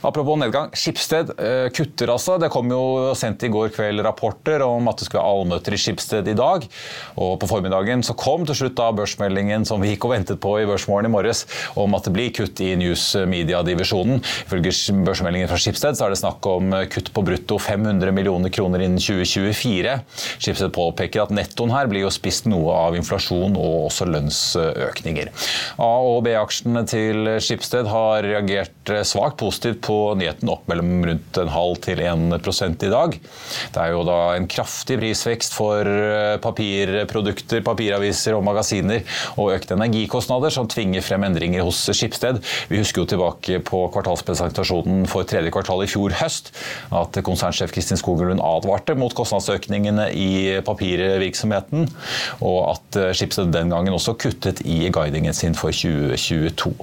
Apropos 0.07 0.39
nedgang. 0.39 0.71
Skipsted 0.77 1.33
eh, 1.43 1.69
kutter 1.75 2.13
altså. 2.13 2.37
Det 2.39 2.51
kom 2.53 2.71
jo 2.71 3.13
sendt 3.19 3.43
i 3.43 3.51
går 3.53 3.73
kveld 3.75 4.03
rapporter 4.07 4.63
om 4.63 4.91
at 4.91 5.01
det 5.01 5.09
skulle 5.09 5.23
være 5.23 5.35
allmøter 5.39 5.75
i 5.75 5.81
Skipsted 5.81 6.29
i 6.31 6.37
dag. 6.39 6.67
Og 7.19 7.35
på 7.43 7.49
formiddagen 7.51 8.05
så 8.07 8.15
kom 8.19 8.47
til 8.47 8.61
slutt 8.61 8.77
da 8.79 8.91
børsmeldingen 8.95 9.67
som 9.69 9.83
vi 9.83 9.93
gikk 9.95 10.07
og 10.07 10.15
ventet 10.15 10.41
på 10.43 10.55
i 10.61 10.67
Børsmorgen 10.69 11.09
i 11.09 11.13
morges, 11.13 11.45
om 11.79 11.97
at 11.99 12.07
det 12.07 12.15
blir 12.15 12.31
kutt 12.37 12.63
i 12.63 12.75
news 12.79 13.11
media-divisjonen. 13.29 14.23
Ifølge 14.47 14.75
børsmeldingen 15.07 15.51
fra 15.51 15.59
Skipsted 15.61 15.99
så 15.99 16.07
er 16.07 16.15
det 16.15 16.21
snakk 16.23 16.47
om 16.49 16.77
kutt 16.93 17.11
på 17.15 17.25
brutto 17.27 17.59
500 17.63 18.15
millioner 18.15 18.55
kroner 18.55 18.85
innen 18.85 19.03
2024. 19.03 19.99
Skipsted 20.39 20.75
påpeker 20.77 21.25
at 21.25 21.35
nettoen 21.35 21.75
her 21.75 21.91
blir 21.91 22.07
jo 22.07 22.15
spist 22.15 22.47
noe 22.51 22.77
av 22.87 22.99
inflasjon 22.99 23.59
og 23.59 23.89
også 23.89 24.07
lønnsøkninger. 24.13 25.33
A- 25.83 25.91
og 26.09 26.23
B-aksjene 26.27 26.85
til 26.89 27.35
Skipsted 27.43 27.89
har 27.91 28.23
reagert 28.27 28.95
svakt 29.09 29.39
positivt 29.49 29.81
på 29.89 29.99
nyheten, 30.19 30.51
opp 30.53 30.69
mellom 30.71 31.03
rundt 31.09 31.41
en 31.41 31.53
halv 31.53 31.81
til 31.85 32.03
1 32.05 32.85
i 32.85 32.93
dag. 32.93 33.17
Det 33.75 33.83
er 33.83 33.93
jo 33.95 34.05
da 34.07 34.19
en 34.37 34.49
kraftig 34.51 34.99
prisvekst 35.01 35.57
for 35.57 35.89
eh, 35.89 36.37
papirprodukter, 36.45 37.65
papiraviser 37.67 38.37
og 38.37 38.45
magasiner, 38.47 39.05
og 39.37 39.55
økte 39.57 39.77
energikostnader 39.79 40.53
som 40.55 40.69
tvinger 40.71 41.05
frem 41.05 41.27
endringer 41.29 41.65
hos 41.67 41.87
Skipsted. 41.89 42.43
Vi 42.71 42.83
husker 42.83 43.03
jo 43.03 43.11
tilbake 43.15 43.61
på 43.65 43.85
kvartalspresentasjonen 43.95 45.07
for 45.11 45.27
tredje 45.29 45.53
kvartal 45.55 45.85
i 45.85 45.91
fjor 45.91 46.15
høst 46.21 46.53
at 46.95 47.19
konsernsjef 47.25 47.73
Kristin 47.75 48.01
Skogelund 48.01 48.43
advarte 48.45 48.97
mot 48.99 49.15
kostnadsøkningene 49.17 50.11
i 50.13 50.31
papirvirksomheten, 50.67 51.89
og 52.45 52.61
at 52.75 53.01
eh, 53.01 53.15
Skipsted 53.17 53.53
den 53.55 53.73
gangen 53.73 53.97
også 53.97 54.17
kuttet 54.19 54.63
i 54.67 54.85
guidingen 54.95 55.37
sin 55.37 55.57
for 55.59 55.75
2022. 55.75 56.75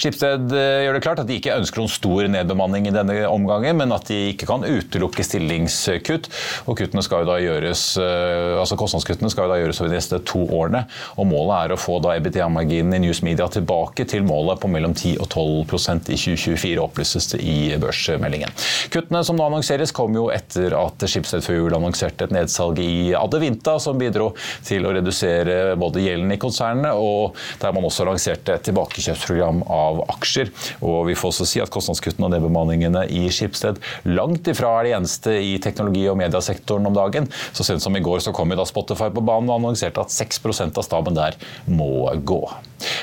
Skipsted 0.00 0.54
eh, 0.56 0.82
gjør 0.84 0.96
det 0.96 1.04
klart 1.04 1.22
at 1.22 1.28
de 1.30 1.36
ikke 1.38 1.54
ønsker 1.56 1.82
noen 1.82 1.92
stor 2.00 2.28
nedbemanning 2.32 2.88
i 2.88 2.94
denne 2.94 3.16
omgangen, 3.28 3.76
men 3.80 3.92
at 3.92 4.08
de 4.08 4.30
ikke 4.32 4.48
kan 4.48 4.64
utelukke 4.64 5.24
stillingskutt. 5.24 6.30
Og 6.70 6.78
kuttene 6.78 7.04
skal 7.04 7.24
jo 7.24 7.30
da 7.30 7.38
gjøres, 7.42 7.84
eh, 8.00 8.56
altså 8.60 8.78
Kostnadskuttene 8.80 9.30
skal 9.32 9.46
jo 9.46 9.52
da 9.52 9.58
gjøres 9.60 9.80
over 9.82 9.92
de 9.92 9.98
neste 9.98 10.20
to 10.24 10.42
årene. 10.56 10.86
og 11.16 11.28
Målet 11.30 11.66
er 11.66 11.74
å 11.74 11.80
få 11.80 11.98
da 12.02 12.14
EBITDA-marginen 12.16 12.96
i 12.96 13.02
News 13.04 13.20
Media 13.26 13.48
tilbake 13.52 14.06
til 14.08 14.24
målet 14.24 14.60
på 14.62 14.70
mellom 14.72 14.94
10 14.94 15.18
og 15.20 15.28
12% 15.28 16.10
i 16.14 16.16
2024, 16.16 16.80
opplyses 16.80 17.30
det 17.34 17.42
i 17.44 17.58
børsmeldingen. 17.80 18.54
Kuttene 18.94 19.22
som 19.26 19.36
nå 19.36 19.46
annonseres, 19.46 19.92
kom 19.92 20.16
jo 20.16 20.30
etter 20.32 20.74
at 20.78 21.04
Skipsted 21.10 21.44
før 21.44 21.58
jul 21.58 21.76
annonserte 21.76 22.26
et 22.26 22.34
nedsalg 22.34 22.80
i 22.80 23.12
Adevinta, 23.18 23.76
som 23.82 23.98
bidro 24.00 24.30
til 24.66 24.86
å 24.86 24.94
redusere 24.96 25.76
både 25.80 26.04
gjelden 26.06 26.32
i 26.32 26.40
konsernet 26.40 26.96
og 26.96 27.36
der 27.60 27.74
man 27.74 27.86
også 27.86 28.06
lanserte 28.08 28.54
et 28.56 28.64
tilbakekjøpsprogram 28.68 29.64
av 29.70 30.04
aksjer. 30.16 30.52
Og 30.86 31.10
vi 31.10 31.16
får 31.18 31.34
også 31.34 31.48
si 31.48 31.62
at 31.62 31.70
kostnadskuttene 31.72 31.89
og 32.26 32.32
nedbemanningene 32.34 33.06
i 33.10 33.26
Skipsted 33.32 33.80
langt 34.08 34.48
ifra 34.50 34.72
er 34.78 34.88
de 34.88 34.94
eneste 34.98 35.34
i 35.42 35.56
teknologi- 35.62 36.08
og 36.10 36.18
mediasektoren 36.20 36.86
om 36.88 36.96
dagen. 36.96 37.28
Så 37.52 37.66
sent 37.66 37.82
som 37.84 37.96
i 37.96 38.04
går 38.04 38.22
så 38.24 38.34
kom 38.36 38.50
Spotify 38.66 39.10
på 39.14 39.24
banen 39.24 39.50
og 39.50 39.60
annonserte 39.60 40.02
at 40.02 40.12
6% 40.14 40.78
av 40.78 40.86
staben 40.86 41.16
der 41.16 41.38
må 41.66 42.10
gå. 42.24 42.42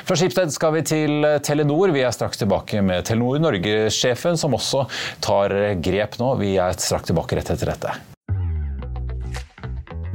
Fra 0.08 0.18
Skipsted 0.18 0.52
skal 0.56 0.76
vi 0.78 0.84
til 0.88 1.26
Telenor. 1.44 1.94
Vi 1.96 2.04
er 2.06 2.16
straks 2.16 2.42
tilbake 2.42 2.82
med 2.82 3.06
Telenor 3.08 3.40
Norge-sjefen, 3.42 4.38
som 4.38 4.58
også 4.58 4.86
tar 5.24 5.56
grep 5.84 6.20
nå. 6.22 6.36
Vi 6.42 6.56
er 6.62 6.78
straks 6.78 7.12
tilbake 7.12 7.40
rett 7.40 7.56
etter 7.56 7.76
dette. 7.76 8.17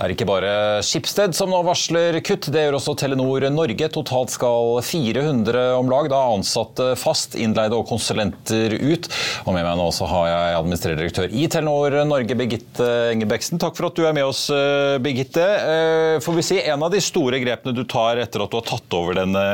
Det 0.00 0.06
er 0.06 0.12
ikke 0.14 0.26
bare 0.30 0.50
Skipsted 0.80 1.34
som 1.36 1.50
nå 1.52 1.58
varsler 1.60 2.16
kutt, 2.24 2.46
det 2.48 2.62
gjør 2.62 2.78
også 2.78 2.94
Telenor 2.96 3.44
Norge. 3.52 3.84
Totalt 3.92 4.32
skal 4.32 4.78
400 4.80 5.74
om 5.76 5.90
lag 5.92 6.06
da 6.08 6.22
ansatte 6.32 6.94
fast, 6.96 7.34
innleide 7.36 7.76
og 7.76 7.84
konsulenter 7.90 8.78
ut. 8.80 9.10
Og 9.44 9.52
med 9.52 9.66
meg 9.66 9.76
nå 9.76 9.90
så 9.92 10.08
har 10.08 10.30
jeg 10.30 10.54
administrerende 10.56 11.02
direktør 11.04 11.34
i 11.36 11.44
Telenor 11.52 11.98
Norge, 12.08 12.32
Birgitte 12.32 12.86
Engebeksen. 13.10 13.60
Takk 13.60 13.76
for 13.76 13.90
at 13.90 14.00
du 14.00 14.06
er 14.08 14.16
med 14.16 14.24
oss, 14.24 14.46
eh, 14.48 14.96
Birgitte. 15.04 15.44
Eh, 15.74 16.16
får 16.24 16.38
vi 16.38 16.46
si 16.48 16.62
en 16.62 16.86
av 16.88 16.96
de 16.96 17.02
store 17.04 17.42
grepene 17.44 17.76
du 17.76 17.84
tar 17.84 18.22
etter 18.24 18.40
at 18.40 18.48
du 18.48 18.56
har 18.56 18.64
tatt 18.70 18.96
over 18.96 19.20
denne 19.20 19.44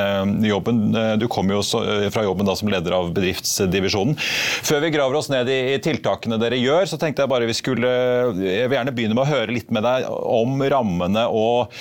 jobben. 0.47 0.79
Eh, 0.95 1.17
du 1.19 1.27
kom 1.27 1.51
jo 1.51 1.59
fra 1.59 2.23
jobben 2.23 2.47
da 2.47 2.55
som 2.55 2.71
leder 2.71 2.95
av 2.95 3.11
bedriftsdivisjonen. 3.11 4.15
Før 4.63 4.79
vi 4.87 4.95
graver 4.95 5.19
oss 5.19 5.27
ned 5.33 5.51
i 5.51 5.75
tiltakene 5.83 6.39
dere 6.39 6.63
gjør, 6.63 6.87
så 6.87 7.03
tenkte 7.03 7.27
jeg 7.27 7.33
bare 7.35 7.51
vi 7.51 7.59
skulle 7.59 7.91
Jeg 8.37 8.71
vil 8.71 8.79
gjerne 8.79 8.95
begynne 8.95 9.15
med 9.17 9.27
å 9.27 9.31
høre 9.35 9.51
litt 9.51 9.75
med 9.75 9.83
deg 9.83 10.07
om 10.37 10.61
rammene 10.69 11.25
og 11.27 11.73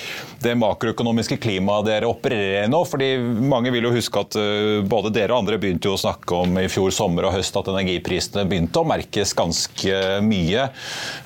det 0.43 0.55
makroøkonomiske 0.59 1.39
klimaet 1.43 1.87
dere 1.89 2.09
opererer 2.11 2.67
i 2.67 2.71
nå. 2.71 2.83
fordi 2.89 3.09
Mange 3.47 3.73
vil 3.75 3.89
jo 3.89 3.95
huske 3.95 4.23
at 4.23 4.37
eh, 4.41 4.83
både 4.87 5.13
dere 5.15 5.35
og 5.35 5.45
andre 5.45 5.59
begynte 5.61 5.89
jo 5.91 5.97
å 5.97 6.01
snakke 6.01 6.43
om 6.43 6.59
i 6.61 6.69
fjor 6.73 6.95
sommer 6.95 7.29
og 7.29 7.37
høst 7.37 7.57
at 7.59 7.71
energiprisene 7.73 8.47
begynte 8.49 8.83
å 8.83 8.89
merkes 8.89 9.35
ganske 9.37 10.01
mye. 10.27 10.69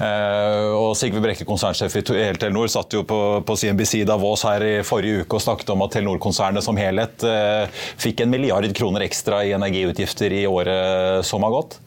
Eh, 0.00 0.70
og 0.76 0.94
Sigve 0.98 1.22
Brekke, 1.24 1.48
konsernsjef 1.48 2.00
i 2.00 2.04
Telenor, 2.06 2.70
satt 2.72 2.96
jo 2.96 3.04
på, 3.08 3.20
på 3.46 3.58
CNBC 3.58 4.04
Davos 4.08 4.46
her 4.48 4.64
i 4.66 4.74
forrige 4.86 5.24
uke 5.24 5.38
og 5.38 5.44
snakket 5.46 5.74
om 5.74 5.86
at 5.86 5.96
Telenor-konsernet 5.96 6.66
som 6.66 6.78
helhet 6.80 7.26
eh, 7.26 7.84
fikk 8.00 8.24
en 8.24 8.32
milliard 8.32 8.68
kroner 8.76 9.06
ekstra 9.06 9.42
i 9.46 9.54
energiutgifter 9.56 10.40
i 10.40 10.44
året 10.50 11.26
som 11.26 11.44
har 11.46 11.58
gått. 11.58 11.80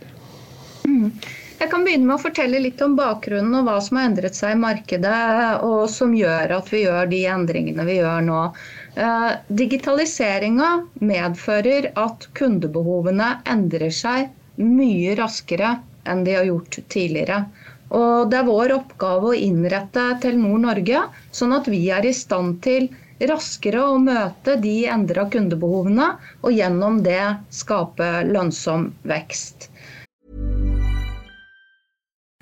Jeg 1.63 1.69
kan 1.71 1.85
begynne 1.87 2.09
med 2.09 2.17
å 2.17 2.19
fortelle 2.19 2.59
litt 2.59 2.81
om 2.83 2.97
bakgrunnen 2.97 3.53
og 3.55 3.69
hva 3.69 3.77
som 3.85 3.95
har 3.95 4.09
endret 4.09 4.35
seg 4.35 4.51
i 4.51 4.59
markedet, 4.59 5.19
og 5.63 5.85
som 5.87 6.11
gjør 6.11 6.51
at 6.57 6.67
vi 6.73 6.81
gjør 6.81 7.07
de 7.07 7.21
endringene 7.31 7.85
vi 7.87 7.95
gjør 8.01 8.25
nå. 8.25 8.39
Eh, 8.99 9.29
Digitaliseringa 9.61 10.73
medfører 10.99 11.87
at 12.03 12.27
kundebehovene 12.35 13.29
endrer 13.55 13.95
seg 13.95 14.27
mye 14.59 15.15
raskere 15.21 15.77
enn 16.03 16.27
de 16.27 16.35
har 16.35 16.51
gjort 16.51 16.81
tidligere. 16.91 17.39
Og 17.95 18.27
det 18.27 18.41
er 18.41 18.51
vår 18.51 18.75
oppgave 18.81 19.31
å 19.31 19.41
innrette 19.47 20.09
Telenor 20.19 20.59
Norge 20.67 21.07
sånn 21.31 21.55
at 21.55 21.71
vi 21.71 21.85
er 21.95 22.03
i 22.03 22.11
stand 22.17 22.59
til 22.67 22.91
raskere 23.23 23.87
å 23.87 24.01
møte 24.03 24.59
de 24.59 24.81
endra 24.91 25.29
kundebehovene, 25.31 26.11
og 26.43 26.59
gjennom 26.59 26.99
det 27.07 27.23
skape 27.63 28.17
lønnsom 28.35 28.89
vekst. 29.07 29.69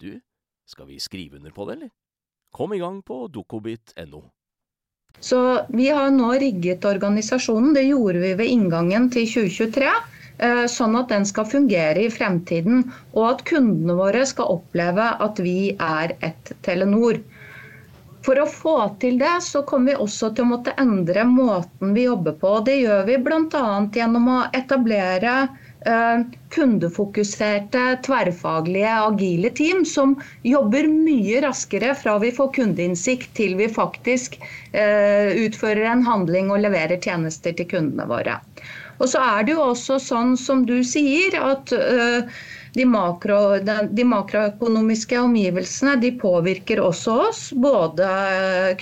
du, 0.00 0.20
skal 0.66 0.88
vi 0.90 1.00
skrive 1.00 1.38
under 1.38 1.54
på 1.54 1.66
det, 1.68 1.78
eller? 1.78 1.90
Kom 2.50 2.74
i 2.74 2.80
gang 2.82 3.02
på 3.06 3.26
dokobit.no. 3.30 4.22
Så 5.20 5.66
vi 5.68 5.88
har 5.90 6.10
nå 6.14 6.30
rigget 6.38 6.84
organisasjonen, 6.86 7.74
det 7.74 7.88
gjorde 7.88 8.22
vi 8.22 8.32
ved 8.38 8.50
inngangen 8.54 9.10
til 9.12 9.26
2023. 9.28 9.92
Eh, 10.40 10.64
sånn 10.72 10.96
at 10.96 11.10
den 11.12 11.26
skal 11.28 11.48
fungere 11.48 12.06
i 12.06 12.12
fremtiden, 12.12 12.86
og 13.12 13.26
at 13.34 13.42
kundene 13.50 13.96
våre 13.98 14.24
skal 14.28 14.54
oppleve 14.54 15.10
at 15.26 15.42
vi 15.44 15.74
er 15.76 16.14
et 16.24 16.52
Telenor. 16.64 17.20
For 18.24 18.40
å 18.40 18.46
få 18.48 18.76
til 19.02 19.18
det, 19.20 19.34
så 19.44 19.62
kommer 19.68 19.92
vi 19.92 20.00
også 20.04 20.30
til 20.36 20.46
å 20.46 20.52
måtte 20.54 20.76
endre 20.80 21.24
måten 21.28 21.92
vi 21.96 22.06
jobber 22.06 22.36
på. 22.40 22.54
Det 22.64 22.78
gjør 22.82 23.04
vi 23.08 23.18
bl.a. 23.24 23.66
gjennom 23.96 24.28
å 24.32 24.40
etablere 24.56 25.36
kundefokuserte, 26.54 27.82
tverrfaglige, 28.04 28.90
agile 28.90 29.50
team 29.56 29.84
som 29.88 30.12
jobber 30.42 30.88
mye 30.90 31.40
raskere 31.40 31.94
fra 31.94 32.18
vi 32.20 32.32
får 32.36 32.52
kundeinnsikt 32.58 33.32
til 33.38 33.56
vi 33.56 33.68
faktisk 33.72 34.36
eh, 34.72 35.32
utfører 35.46 35.86
en 35.94 36.04
handling 36.04 36.52
og 36.52 36.60
leverer 36.66 37.00
tjenester 37.00 37.56
til 37.56 37.70
kundene 37.70 38.08
våre. 38.10 38.40
Og 39.00 39.08
så 39.08 39.20
er 39.24 39.46
det 39.46 39.56
jo 39.56 39.70
også 39.72 39.96
sånn 40.04 40.34
som 40.36 40.66
du 40.68 40.82
sier, 40.84 41.32
at 41.40 41.72
eh, 41.72 42.28
de, 42.76 42.84
makro, 42.84 43.38
de, 43.64 44.04
makroøkonomiske 44.04 45.16
omgivelsene 45.18 45.96
de 46.02 46.12
påvirker 46.20 46.82
også 46.84 47.16
oss. 47.30 47.40
Både 47.56 48.10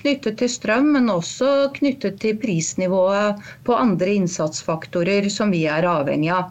knyttet 0.00 0.40
til 0.42 0.50
strøm, 0.50 0.90
men 0.96 1.08
også 1.12 1.70
knyttet 1.78 2.18
til 2.24 2.36
prisnivået 2.42 3.38
på 3.64 3.78
andre 3.78 4.18
innsatsfaktorer 4.18 5.30
som 5.32 5.54
vi 5.54 5.68
er 5.70 5.86
avhengig 5.88 6.34
av. 6.34 6.50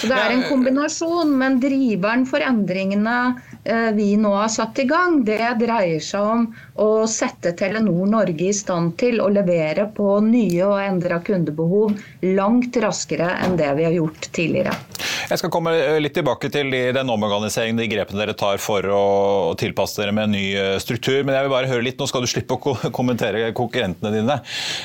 Så 0.00 0.08
Det 0.08 0.16
er 0.16 0.32
en 0.32 0.46
kombinasjon, 0.48 1.32
men 1.36 1.58
driveren 1.60 2.24
for 2.28 2.40
endringene 2.44 3.16
eh, 3.36 3.49
vi 3.94 4.14
nå 4.16 4.32
har 4.34 4.48
satt 4.48 4.78
i 4.80 4.86
gang, 4.88 5.20
det 5.24 5.42
dreier 5.60 6.00
seg 6.00 6.28
om 6.34 6.46
å 6.80 7.06
sette 7.10 7.52
Telenor 7.58 8.08
Norge 8.08 8.48
i 8.48 8.54
stand 8.56 8.96
til 9.00 9.20
å 9.20 9.28
levere 9.32 9.86
på 9.94 10.16
nye 10.24 10.64
og 10.64 10.78
endra 10.80 11.20
kundebehov 11.24 11.98
langt 12.24 12.76
raskere 12.80 13.34
enn 13.44 13.58
det 13.60 13.72
vi 13.76 13.88
har 13.88 13.98
gjort 13.98 14.30
tidligere. 14.32 14.76
Jeg 15.30 15.38
skal 15.38 15.50
komme 15.52 15.72
litt 16.02 16.14
tilbake 16.16 16.48
til 16.50 16.72
den 16.94 17.10
omorganiseringen, 17.12 17.78
de 17.78 17.86
grepene 17.90 18.18
dere 18.18 18.34
tar 18.38 18.58
for 18.62 18.86
å 18.90 19.04
tilpasse 19.60 20.00
dere 20.00 20.14
med 20.16 20.26
en 20.26 20.34
ny 20.34 20.46
eh, 20.58 20.78
struktur. 20.82 21.20
Men 21.22 21.36
jeg 21.36 21.46
vil 21.46 21.52
bare 21.52 21.70
høre 21.70 21.84
litt, 21.86 22.00
nå 22.00 22.08
skal 22.10 22.24
du 22.24 22.30
slippe 22.30 22.56
å 22.56 22.74
kommentere 22.98 23.52
konkurrentene 23.56 24.10
dine. 24.16 24.40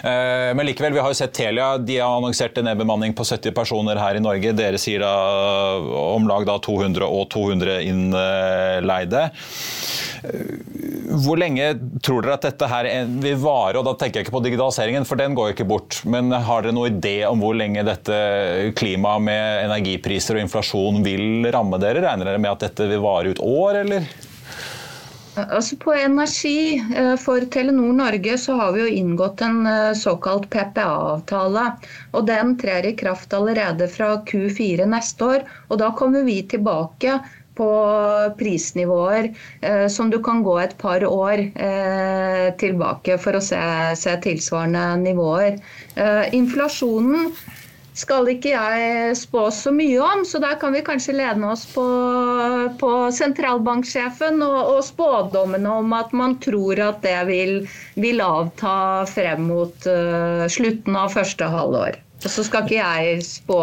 Eh, 0.06 0.52
men 0.54 0.70
likevel, 0.70 0.94
vi 0.94 1.02
har 1.02 1.10
jo 1.10 1.18
sett 1.18 1.34
Telia. 1.34 1.72
De 1.82 1.98
har 1.98 2.14
annonsert 2.20 2.60
en 2.62 2.70
nedbemanning 2.70 3.16
på 3.18 3.26
70 3.26 3.56
personer 3.58 4.02
her 4.02 4.20
i 4.20 4.24
Norge. 4.24 4.54
Dere 4.58 4.82
sier 4.82 5.02
da 5.02 5.16
om 6.14 6.30
lag 6.30 6.46
da 6.48 6.60
200 6.62 7.10
og 7.10 7.26
200 7.34 7.80
innleide. 8.80 9.30
Hvor 11.26 11.40
lenge 11.40 11.70
tror 12.04 12.26
dere 12.26 12.38
at 12.38 12.48
dette 12.48 12.70
her 12.70 12.90
vil 13.22 13.38
vare? 13.42 13.80
Og 13.80 13.86
da 13.88 13.96
tenker 14.00 14.20
jeg 14.20 14.28
ikke 14.28 14.38
på 14.38 14.44
digitaliseringen, 14.48 15.08
for 15.08 15.22
den 15.22 15.36
går 15.38 15.52
jo 15.52 15.56
ikke 15.58 15.70
bort. 15.70 16.00
Men 16.10 16.34
har 16.34 16.66
dere 16.66 16.76
noen 16.76 17.00
idé 17.00 17.18
om 17.30 17.42
hvor 17.44 17.58
lenge 17.58 17.86
dette 17.86 18.20
klimaet 18.80 19.28
med 19.28 19.66
energipriser 19.68 20.40
og 20.40 20.46
inflasjon 20.46 21.04
vil 21.06 21.50
ramme 21.54 21.80
dere? 21.82 22.04
Regner 22.06 22.32
dere 22.32 22.42
med 22.42 22.56
at 22.56 22.70
dette 22.70 22.90
vil 22.90 23.04
vare 23.06 23.36
ut 23.36 23.44
år, 23.46 23.84
eller? 23.84 24.10
Altså 25.36 25.76
På 25.76 25.94
energi 25.94 26.78
eh, 26.96 27.16
for 27.20 27.44
Telenor 27.52 27.94
Norge 27.94 28.38
så 28.40 28.56
har 28.56 28.72
vi 28.72 28.86
jo 28.86 28.92
inngått 29.02 29.42
en 29.44 29.66
eh, 29.68 29.94
såkalt 30.00 30.48
PPA-avtale. 30.50 31.66
og 32.16 32.28
Den 32.30 32.56
trer 32.60 32.88
i 32.88 32.96
kraft 32.96 33.34
allerede 33.36 33.90
fra 33.92 34.14
Q4 34.30 34.88
neste 34.88 35.26
år. 35.26 35.44
og 35.68 35.82
Da 35.84 35.92
kommer 35.92 36.24
vi 36.24 36.40
tilbake 36.56 37.20
på 37.58 37.70
prisnivåer 38.40 39.30
eh, 39.62 39.88
som 39.92 40.10
du 40.12 40.20
kan 40.24 40.44
gå 40.46 40.58
et 40.62 40.78
par 40.82 41.06
år 41.08 41.46
eh, 41.56 42.48
tilbake 42.62 43.20
for 43.22 43.38
å 43.38 43.44
se, 43.44 43.60
se 44.00 44.16
tilsvarende 44.26 44.88
nivåer. 45.04 45.60
Eh, 45.96 46.34
inflasjonen 46.38 47.32
skal 47.96 48.28
ikke 48.28 48.52
jeg 48.52 49.16
spå 49.16 49.46
så 49.56 49.72
mye 49.72 50.00
om, 50.04 50.24
så 50.28 50.42
der 50.44 50.58
kan 50.60 50.76
vi 50.76 50.84
kanskje 50.84 51.16
lene 51.16 51.54
oss 51.54 51.64
på, 51.72 51.86
på 52.82 52.92
sentralbanksjefen 53.16 54.44
og, 54.44 54.58
og, 54.74 54.82
spådommene 54.84 55.78
om 55.80 55.96
at 55.96 56.12
man 56.12 56.36
tror 56.44 56.82
at 56.90 57.00
det 57.06 57.18
vil, 57.30 57.56
vil 57.96 58.24
avta 58.24 59.06
frem 59.08 59.48
mot 59.48 59.88
uh, 59.88 60.44
slutten 60.52 61.00
av 61.00 61.16
første 61.16 61.48
halvår. 61.56 62.02
Så 62.26 62.44
skal 62.44 62.68
ikke 62.68 62.82
jeg 62.82 63.24
spå 63.24 63.62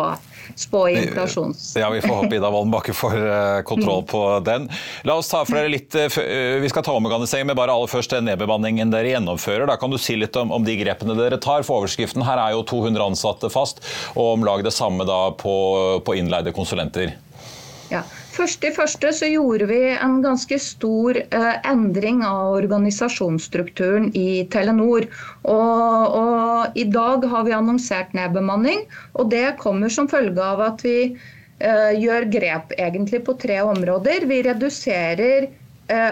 spå 0.55 0.88
i 0.88 0.96
inflasjons... 1.02 1.72
Ja, 1.76 1.90
Vi 1.90 2.00
får 2.00 2.14
håpe 2.14 2.37
Ida 2.37 2.50
Wolden 2.50 2.72
Bakke 2.72 2.94
får 2.96 3.16
eh, 3.18 3.62
kontroll 3.68 4.05
på 4.09 4.22
den. 4.44 4.68
La 5.09 5.16
oss 5.20 5.31
ta 5.33 5.42
for 5.44 5.59
dere 5.59 5.72
litt, 5.72 5.94
eh, 5.94 6.18
eh, 6.22 6.59
Vi 6.62 6.70
skal 6.72 6.85
ta 6.87 6.94
omorganisering, 6.96 7.46
men 7.50 7.59
bare 7.59 7.74
aller 7.74 7.90
først 7.90 8.14
den 8.14 8.28
nedbemanningen 8.31 8.92
dere 8.92 9.14
gjennomfører. 9.14 9.66
Da 9.70 9.78
kan 9.81 9.92
du 9.92 9.98
si 10.00 10.16
litt 10.18 10.37
om, 10.40 10.52
om, 10.55 10.64
de 10.66 10.76
grepene 10.81 11.16
dere 11.18 11.40
tar. 11.42 11.66
For 11.66 11.83
overskriften 11.83 12.24
her 12.26 12.40
er 12.42 12.57
jo 12.57 12.64
200 12.68 13.12
ansatte 13.12 13.52
fast, 13.52 13.83
og 14.14 14.35
om 14.37 14.46
lag 14.46 14.64
det 14.64 14.74
samme 14.74 15.07
da 15.09 15.22
på, 15.38 15.55
på 16.05 16.18
innleide 16.18 16.55
konsulenter. 16.57 17.16
Ja. 17.92 18.05
Først 18.33 18.64
i 18.64 18.71
første 18.73 19.11
så 19.12 19.29
gjorde 19.29 19.66
vi 19.68 19.79
en 19.92 20.14
ganske 20.25 20.57
stor 20.64 21.18
eh, 21.21 21.57
endring 21.68 22.23
av 22.25 22.55
organisasjonsstrukturen 22.62 24.09
i 24.16 24.47
Telenor. 24.53 25.05
Og, 25.42 26.16
og, 26.16 26.79
I 26.79 26.87
dag 26.95 27.27
har 27.29 27.45
vi 27.45 27.53
annonsert 27.57 28.16
nedbemanning, 28.16 28.87
og 29.12 29.29
det 29.35 29.59
kommer 29.61 29.92
som 29.92 30.09
følge 30.09 30.40
av 30.40 30.64
at 30.64 30.85
vi 30.87 30.97
eh, 31.12 31.92
gjør 32.01 32.31
grep 32.33 32.73
egentlig 32.79 33.21
på 33.27 33.37
tre 33.45 33.61
områder. 33.68 34.25
Vi 34.31 34.40
reduserer 34.49 35.51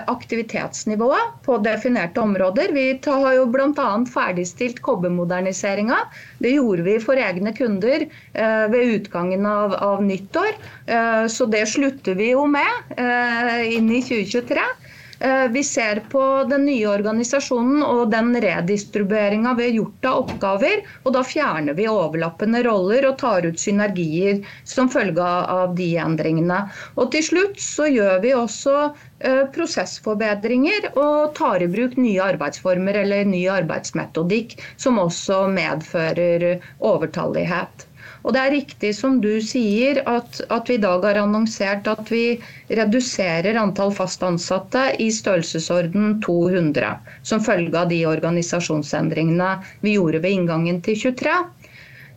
aktivitetsnivået 0.06 1.40
på 1.46 1.58
definerte 1.64 2.20
områder. 2.20 2.72
Vi 2.72 2.84
har 3.06 3.34
jo 3.36 3.46
bl.a. 3.50 3.88
ferdigstilt 4.14 4.82
kobbermoderniseringa. 4.84 5.98
Det 6.38 6.54
gjorde 6.56 6.86
vi 6.86 6.98
for 7.02 7.20
egne 7.20 7.54
kunder 7.56 8.06
eh, 8.06 8.66
ved 8.72 8.94
utgangen 8.96 9.46
av, 9.46 9.74
av 9.74 10.04
nyttår. 10.04 10.52
Eh, 10.86 11.26
så 11.26 11.48
det 11.50 11.66
slutter 11.70 12.18
vi 12.18 12.32
jo 12.34 12.46
med 12.50 13.00
inn 13.70 13.90
i 13.92 14.02
2023. 14.04 14.64
Eh, 15.20 15.48
vi 15.48 15.64
ser 15.64 16.00
på 16.10 16.44
den 16.48 16.64
nye 16.64 16.86
organisasjonen 16.88 17.82
og 17.84 18.06
den 18.12 18.30
redistribueringa 18.40 19.52
vi 19.58 19.66
har 19.66 19.74
gjort 19.74 20.06
av 20.08 20.20
oppgaver. 20.22 20.80
og 21.04 21.12
Da 21.12 21.22
fjerner 21.26 21.76
vi 21.76 21.88
overlappende 21.92 22.62
roller 22.64 23.04
og 23.10 23.18
tar 23.20 23.44
ut 23.44 23.60
synergier 23.60 24.40
som 24.64 24.88
følge 24.88 25.26
av 25.56 25.76
de 25.76 25.90
endringene. 26.00 26.62
Og 26.96 27.12
Til 27.12 27.26
slutt 27.26 27.60
så 27.60 27.90
gjør 27.92 28.22
vi 28.24 28.32
også 28.38 28.78
eh, 29.20 29.44
prosessforbedringer 29.52 30.88
og 30.94 31.34
tar 31.36 31.60
i 31.60 31.68
bruk 31.68 32.00
nye 32.00 32.24
arbeidsformer 32.32 33.02
eller 33.02 33.28
ny 33.28 33.44
arbeidsmetodikk, 33.60 34.56
som 34.80 35.02
også 35.04 35.44
medfører 35.52 36.64
overtallighet. 36.80 37.89
Og 38.22 38.34
det 38.36 38.40
er 38.40 38.52
riktig 38.52 38.90
som 38.96 39.16
du 39.22 39.30
sier, 39.44 40.02
at, 40.04 40.40
at, 40.52 40.68
vi 40.68 40.76
i 40.76 40.82
dag 40.82 41.04
har 41.08 41.20
annonsert 41.22 41.88
at 41.88 42.10
vi 42.12 42.24
reduserer 42.80 43.56
antall 43.60 43.94
fast 43.96 44.22
ansatte 44.26 44.82
i 45.00 45.08
størrelsesorden 45.14 46.18
200, 46.26 46.92
som 47.22 47.44
følge 47.44 47.80
av 47.80 47.88
de 47.92 48.02
organisasjonsendringene 48.10 49.54
vi 49.84 49.96
gjorde 49.96 50.20
ved 50.26 50.36
inngangen 50.36 50.82
til 50.84 51.00
23. 51.08 51.38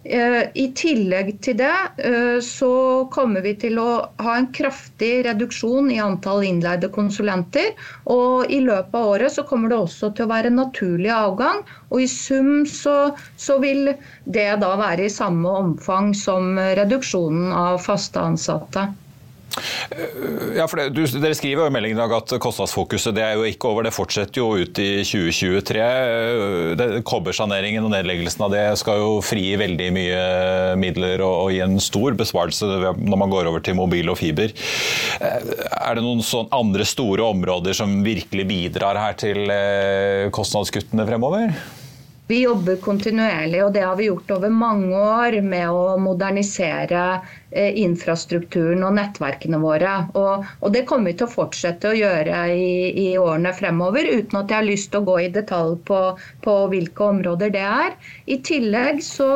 Eh, 0.04 0.42
I 0.60 0.66
tillegg 0.76 1.30
til 1.46 1.56
det 1.62 1.76
eh, 2.04 2.40
så 2.44 2.72
kommer 3.14 3.44
vi 3.46 3.54
til 3.60 3.78
å 3.80 3.88
ha 4.20 4.34
en 4.36 4.50
kraftig 4.56 5.12
reduksjon 5.28 5.88
i 5.96 6.00
antall 6.04 6.44
innleide 6.44 6.90
konsulenter. 6.92 7.72
Og 8.12 8.52
i 8.52 8.60
løpet 8.66 8.98
av 9.00 9.14
året 9.14 9.36
så 9.38 9.46
kommer 9.48 9.72
det 9.72 9.80
også 9.80 10.12
til 10.12 10.28
å 10.28 10.34
være 10.34 10.52
naturlig 10.52 11.14
avgang. 11.16 11.64
Og 11.92 12.04
i 12.04 12.10
sum 12.12 12.66
så, 12.68 13.14
så 13.40 13.60
vil 13.64 13.94
det 14.26 14.50
da 14.66 14.74
være 14.82 15.08
i 15.08 15.14
samme 15.14 15.56
omfang 15.64 16.12
som 16.18 16.60
reduksjonen 16.60 17.56
av 17.56 17.80
faste 17.86 18.20
ansatte. 18.20 18.90
Ja, 20.58 20.66
for 20.70 20.80
det, 20.80 20.90
du, 20.96 21.04
Dere 21.06 21.36
skriver 21.38 21.64
jo 21.64 21.70
i 21.70 21.74
meldingen 21.74 22.02
at 22.04 22.34
kostnadsfokuset 22.42 23.16
det 23.18 23.24
er 23.26 23.38
jo 23.38 23.46
ikke 23.48 23.70
over, 23.70 23.86
det 23.86 23.94
fortsetter 23.96 24.42
jo 24.42 24.48
ut 24.58 24.80
i 24.82 25.04
2023. 25.06 27.02
Kobbersaneringen 27.08 27.86
og 27.86 27.94
nedleggelsen 27.94 28.46
av 28.48 28.54
det 28.54 28.64
skal 28.82 29.02
jo 29.02 29.12
frigi 29.26 29.54
veldig 29.62 29.90
mye 29.96 30.24
midler 30.80 31.24
og, 31.26 31.36
og 31.46 31.54
gi 31.54 31.62
en 31.66 31.78
stor 31.84 32.18
besparelse 32.20 32.70
når 32.98 33.20
man 33.20 33.34
går 33.34 33.52
over 33.52 33.64
til 33.64 33.78
mobil 33.78 34.10
og 34.14 34.20
fiber. 34.22 34.54
Er 35.22 35.98
det 35.98 36.06
noen 36.06 36.24
sånn 36.26 36.50
andre 36.54 36.88
store 36.88 37.26
områder 37.34 37.78
som 37.78 38.02
virkelig 38.06 38.48
bidrar 38.50 39.00
her 39.00 39.18
til 39.20 39.46
eh, 39.54 40.30
kostnadskuttene 40.34 41.06
fremover? 41.08 41.54
Vi 42.28 42.38
jobber 42.44 42.78
kontinuerlig, 42.80 43.60
og 43.66 43.74
det 43.76 43.82
har 43.84 43.98
vi 44.00 44.06
gjort 44.08 44.32
over 44.32 44.52
mange 44.56 44.96
år, 44.96 45.36
med 45.44 45.68
å 45.76 45.98
modernisere 46.00 47.02
eh, 47.52 47.76
infrastrukturen 47.84 48.86
og 48.88 48.96
nettverkene 48.96 49.60
våre. 49.60 49.98
Og, 50.16 50.48
og, 50.62 50.70
det 50.72 50.86
kommer 50.88 51.12
vi 51.12 51.18
til 51.20 51.28
å 51.28 51.34
fortsette 51.34 51.92
å 51.92 51.98
gjøre 51.98 52.46
i, 52.56 52.70
i, 53.04 53.10
årene 53.20 53.52
fremover, 53.58 54.08
uten 54.08 54.40
at 54.40 54.56
jeg 54.56 54.62
har 54.62 54.70
lyst 54.70 54.94
til 54.94 55.04
å 55.04 55.10
gå 55.12 55.20
i 55.26 55.34
detalj 55.36 55.76
på, 55.90 56.00
på 56.48 56.56
hvilke 56.72 57.12
områder 57.12 57.52
det 57.58 57.68
er. 57.68 58.00
I 58.24 58.40
tillegg 58.40 59.04
så 59.04 59.30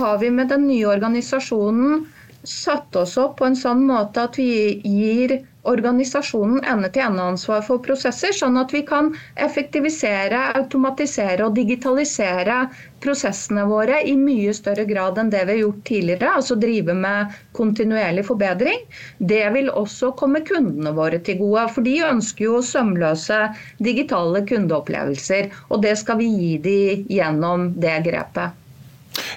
har 0.00 0.18
vi 0.18 0.34
med 0.34 0.50
den 0.50 0.66
nye 0.66 0.90
organisasjonen 0.90 2.02
satt 2.44 2.96
oss 2.98 3.14
opp 3.20 3.38
på 3.38 3.46
en 3.46 3.56
sånn 3.56 3.86
måte 3.86 4.26
at 4.26 4.42
vi 4.42 4.80
gir 4.82 5.38
organisasjonen 5.70 6.64
ende-til-ende-ansvar 6.68 7.62
for 7.66 7.82
prosesser, 7.84 8.34
sånn 8.36 8.58
at 8.60 8.72
vi 8.74 8.82
kan 8.86 9.12
effektivisere, 9.46 10.40
automatisere 10.58 11.46
og 11.46 11.56
digitalisere 11.58 12.58
prosessene 13.04 13.64
våre 13.68 14.00
i 14.08 14.14
mye 14.18 14.54
større 14.56 14.86
grad 14.88 15.18
enn 15.20 15.32
det 15.32 15.42
vi 15.44 15.56
har 15.56 15.62
gjort 15.62 15.82
tidligere. 15.90 16.32
Altså 16.40 16.56
drive 16.60 16.96
med 16.96 17.36
kontinuerlig 17.56 18.26
forbedring. 18.28 18.82
Det 19.18 19.44
vil 19.56 19.70
også 19.72 20.12
komme 20.20 20.44
kundene 20.48 20.94
våre 20.96 21.20
til 21.24 21.40
gode. 21.42 21.68
For 21.74 21.86
de 21.86 21.98
ønsker 22.08 22.48
jo 22.48 22.64
sømløse 22.64 23.40
digitale 23.84 24.44
kundeopplevelser. 24.48 25.52
Og 25.70 25.84
det 25.84 25.96
skal 26.00 26.20
vi 26.22 26.32
gi 26.32 26.52
dem 26.64 27.08
gjennom 27.12 27.72
det 27.80 27.98
grepet. 28.08 28.60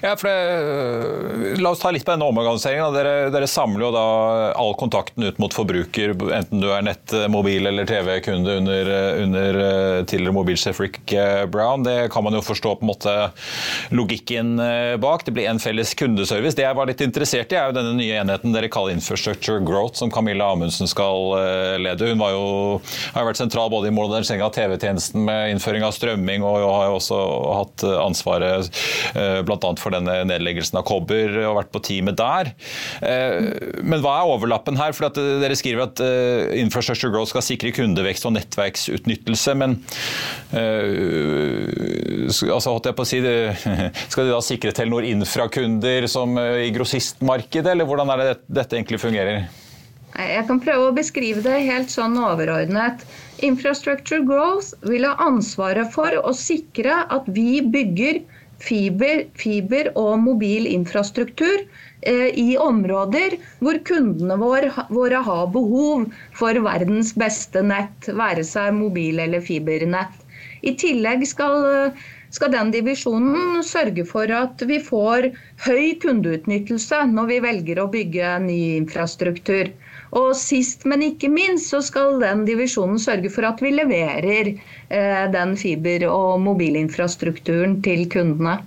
Ja, 0.02 0.16
for 0.16 0.28
det, 0.28 1.60
La 1.62 1.70
oss 1.70 1.80
ta 1.82 1.90
litt 1.90 2.04
på 2.06 2.12
denne 2.14 2.28
omorganiseringen. 2.30 2.94
Dere, 2.94 3.14
dere, 3.34 3.48
samler 3.50 3.88
jo 3.88 3.90
da 3.94 4.04
all 4.58 4.74
kontakten 4.78 5.26
ut 5.26 5.38
mot 5.42 5.54
forbruker, 5.54 6.14
enten 6.34 6.62
du 6.62 6.68
er 6.70 6.84
nett-, 6.86 7.14
mobil- 7.32 7.66
eller 7.66 7.88
TV-kunde 7.88 8.58
under, 8.60 8.90
under, 9.24 9.58
eh, 9.64 10.04
tidligere 10.04 10.36
mobilsjef 10.36 10.80
Rick 10.80 11.14
Brown. 11.50 11.82
Det 11.82 12.10
kan 12.12 12.24
man 12.24 12.36
jo 12.36 12.44
forstå 12.44 12.76
på 12.78 12.86
en 12.86 12.92
måte 12.92 13.14
logikken 13.90 14.56
bak. 15.00 15.24
Det 15.24 15.34
blir 15.34 15.48
en 15.50 15.58
felles 15.62 15.94
kundeservice. 15.98 16.56
Det 16.58 16.66
jeg 16.66 16.76
var 16.78 16.90
litt 16.90 17.02
interessert 17.04 17.52
i, 17.52 17.58
er 17.58 17.70
jo 17.70 17.78
denne 17.80 17.96
nye 17.98 18.20
enheten 18.22 18.54
dere 18.54 18.70
kaller 18.70 18.94
Infrastructure 18.94 19.60
Growth, 19.64 19.98
som 19.98 20.12
Camilla 20.14 20.52
Amundsen 20.52 20.90
skal 20.90 21.34
lede. 21.82 22.12
Hun 22.12 22.22
jo, 22.28 22.80
har 23.14 23.24
jo 23.24 23.28
vært 23.30 23.40
sentral 23.40 23.72
både 23.72 23.90
i 23.90 23.94
modernisering 23.94 24.44
av 24.44 24.54
TV-tjenesten 24.54 25.24
med 25.26 25.54
innføring 25.54 25.86
av 25.86 25.94
strømming, 25.96 26.44
og 26.46 26.62
har 26.62 26.88
jo 26.90 26.98
også 27.00 27.20
hatt 27.58 27.86
ansvaret 28.04 28.70
bl.a 29.48 29.74
for 29.78 29.87
denne 29.94 30.16
nedleggelsen 30.28 30.78
av 30.80 30.86
kobber 30.88 31.36
og 31.44 31.58
vært 31.60 31.72
på 31.74 31.82
teamet 31.88 32.18
der. 32.18 32.52
Eh, 33.02 33.82
men 33.82 34.02
hva 34.04 34.18
er 34.20 34.32
overlappen 34.32 34.78
her? 34.80 34.94
For 34.96 35.08
Dere 35.14 35.58
skriver 35.58 35.86
at 35.88 36.02
eh, 36.04 36.58
Infrastructure 36.62 37.12
Growth 37.14 37.32
skal 37.32 37.44
sikre 37.46 37.72
kundevekst 37.76 38.26
og 38.28 38.34
nettverksutnyttelse. 38.36 39.56
Men 39.58 39.78
altså, 42.24 42.72
holdt 42.72 42.90
jeg 42.90 42.98
på 42.98 43.06
å 43.06 43.08
si, 43.08 43.22
skal 44.12 44.28
de 44.28 44.34
da 44.34 44.42
sikre 44.44 44.74
Telenor 44.76 45.06
Infra-kunder 45.08 46.08
som 46.10 46.36
i 46.38 46.70
grossistmarkedet, 46.74 47.72
eller 47.72 47.88
hvordan 47.88 48.12
er 48.14 48.24
det 48.24 48.36
dette 48.46 48.78
egentlig 48.78 49.00
fungerer? 49.02 49.48
Jeg 50.16 50.46
kan 50.48 50.60
prøve 50.62 50.88
å 50.88 50.94
beskrive 50.96 51.42
det 51.44 51.58
helt 51.68 51.92
sånn 51.92 52.16
overordnet. 52.18 53.04
Infrastructure 53.44 54.24
Growth 54.26 54.72
vil 54.88 55.06
ha 55.06 55.14
ansvaret 55.22 55.92
for 55.94 56.10
å 56.18 56.32
sikre 56.34 57.04
at 57.14 57.28
vi 57.30 57.60
bygger 57.62 58.22
fiber, 58.62 59.24
fiber 59.38 59.90
og 59.96 60.18
mobil 60.22 60.66
infrastruktur 60.70 61.60
eh, 62.02 62.28
i 62.34 62.56
områder 62.58 63.36
hvor 63.62 63.78
kundene 63.90 64.38
våre, 64.40 65.22
har 65.30 65.50
behov 65.54 66.06
for 66.40 66.60
verdens 66.66 67.14
beste 67.18 67.62
nett, 67.62 68.10
være 68.22 68.44
seg 68.46 68.74
mobil- 68.76 69.22
eller 69.24 69.44
fibernett. 69.44 70.24
I 70.62 70.74
tillegg 70.78 71.22
skal, 71.30 71.92
skal 72.34 72.50
den 72.54 72.72
divisjonen 72.74 73.62
sørge 73.66 74.04
for 74.06 74.30
at 74.34 74.62
vi 74.66 74.80
får 74.82 75.30
høy 75.66 75.94
kundeutnyttelse 76.02 77.04
når 77.12 77.30
vi 77.30 77.42
velger 77.46 77.82
å 77.82 77.90
bygge 77.92 78.38
ny 78.46 78.58
infrastruktur. 78.80 79.70
Og 80.16 80.32
sist, 80.38 80.86
men 80.88 81.04
ikke 81.04 81.28
minst, 81.28 81.68
så 81.72 81.82
skal 81.84 82.16
den 82.22 82.46
divisjonen 82.48 83.00
sørge 83.02 83.30
for 83.32 83.48
at 83.48 83.60
vi 83.60 83.74
leverer 83.74 84.54
eh, 84.54 85.26
den 85.32 85.54
fiber- 85.60 86.08
og 86.08 86.40
mobilinfrastrukturen 86.46 87.78
til 87.84 88.06
kundene. 88.12 88.58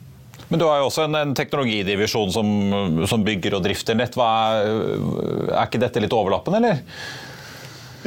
Men 0.52 0.60
du 0.60 0.68
har 0.68 0.82
jo 0.82 0.90
også 0.90 1.06
en, 1.08 1.16
en 1.16 1.34
teknologidivisjon 1.36 2.32
som, 2.36 2.48
som, 3.08 3.24
bygger 3.24 3.56
og 3.56 3.64
drifter 3.64 3.96
nett. 3.96 4.18
Er, 4.20 4.66
er 5.48 5.64
ikke 5.64 5.80
dette 5.82 6.04
litt 6.04 6.16
overlappende, 6.16 6.60
eller? 6.60 6.82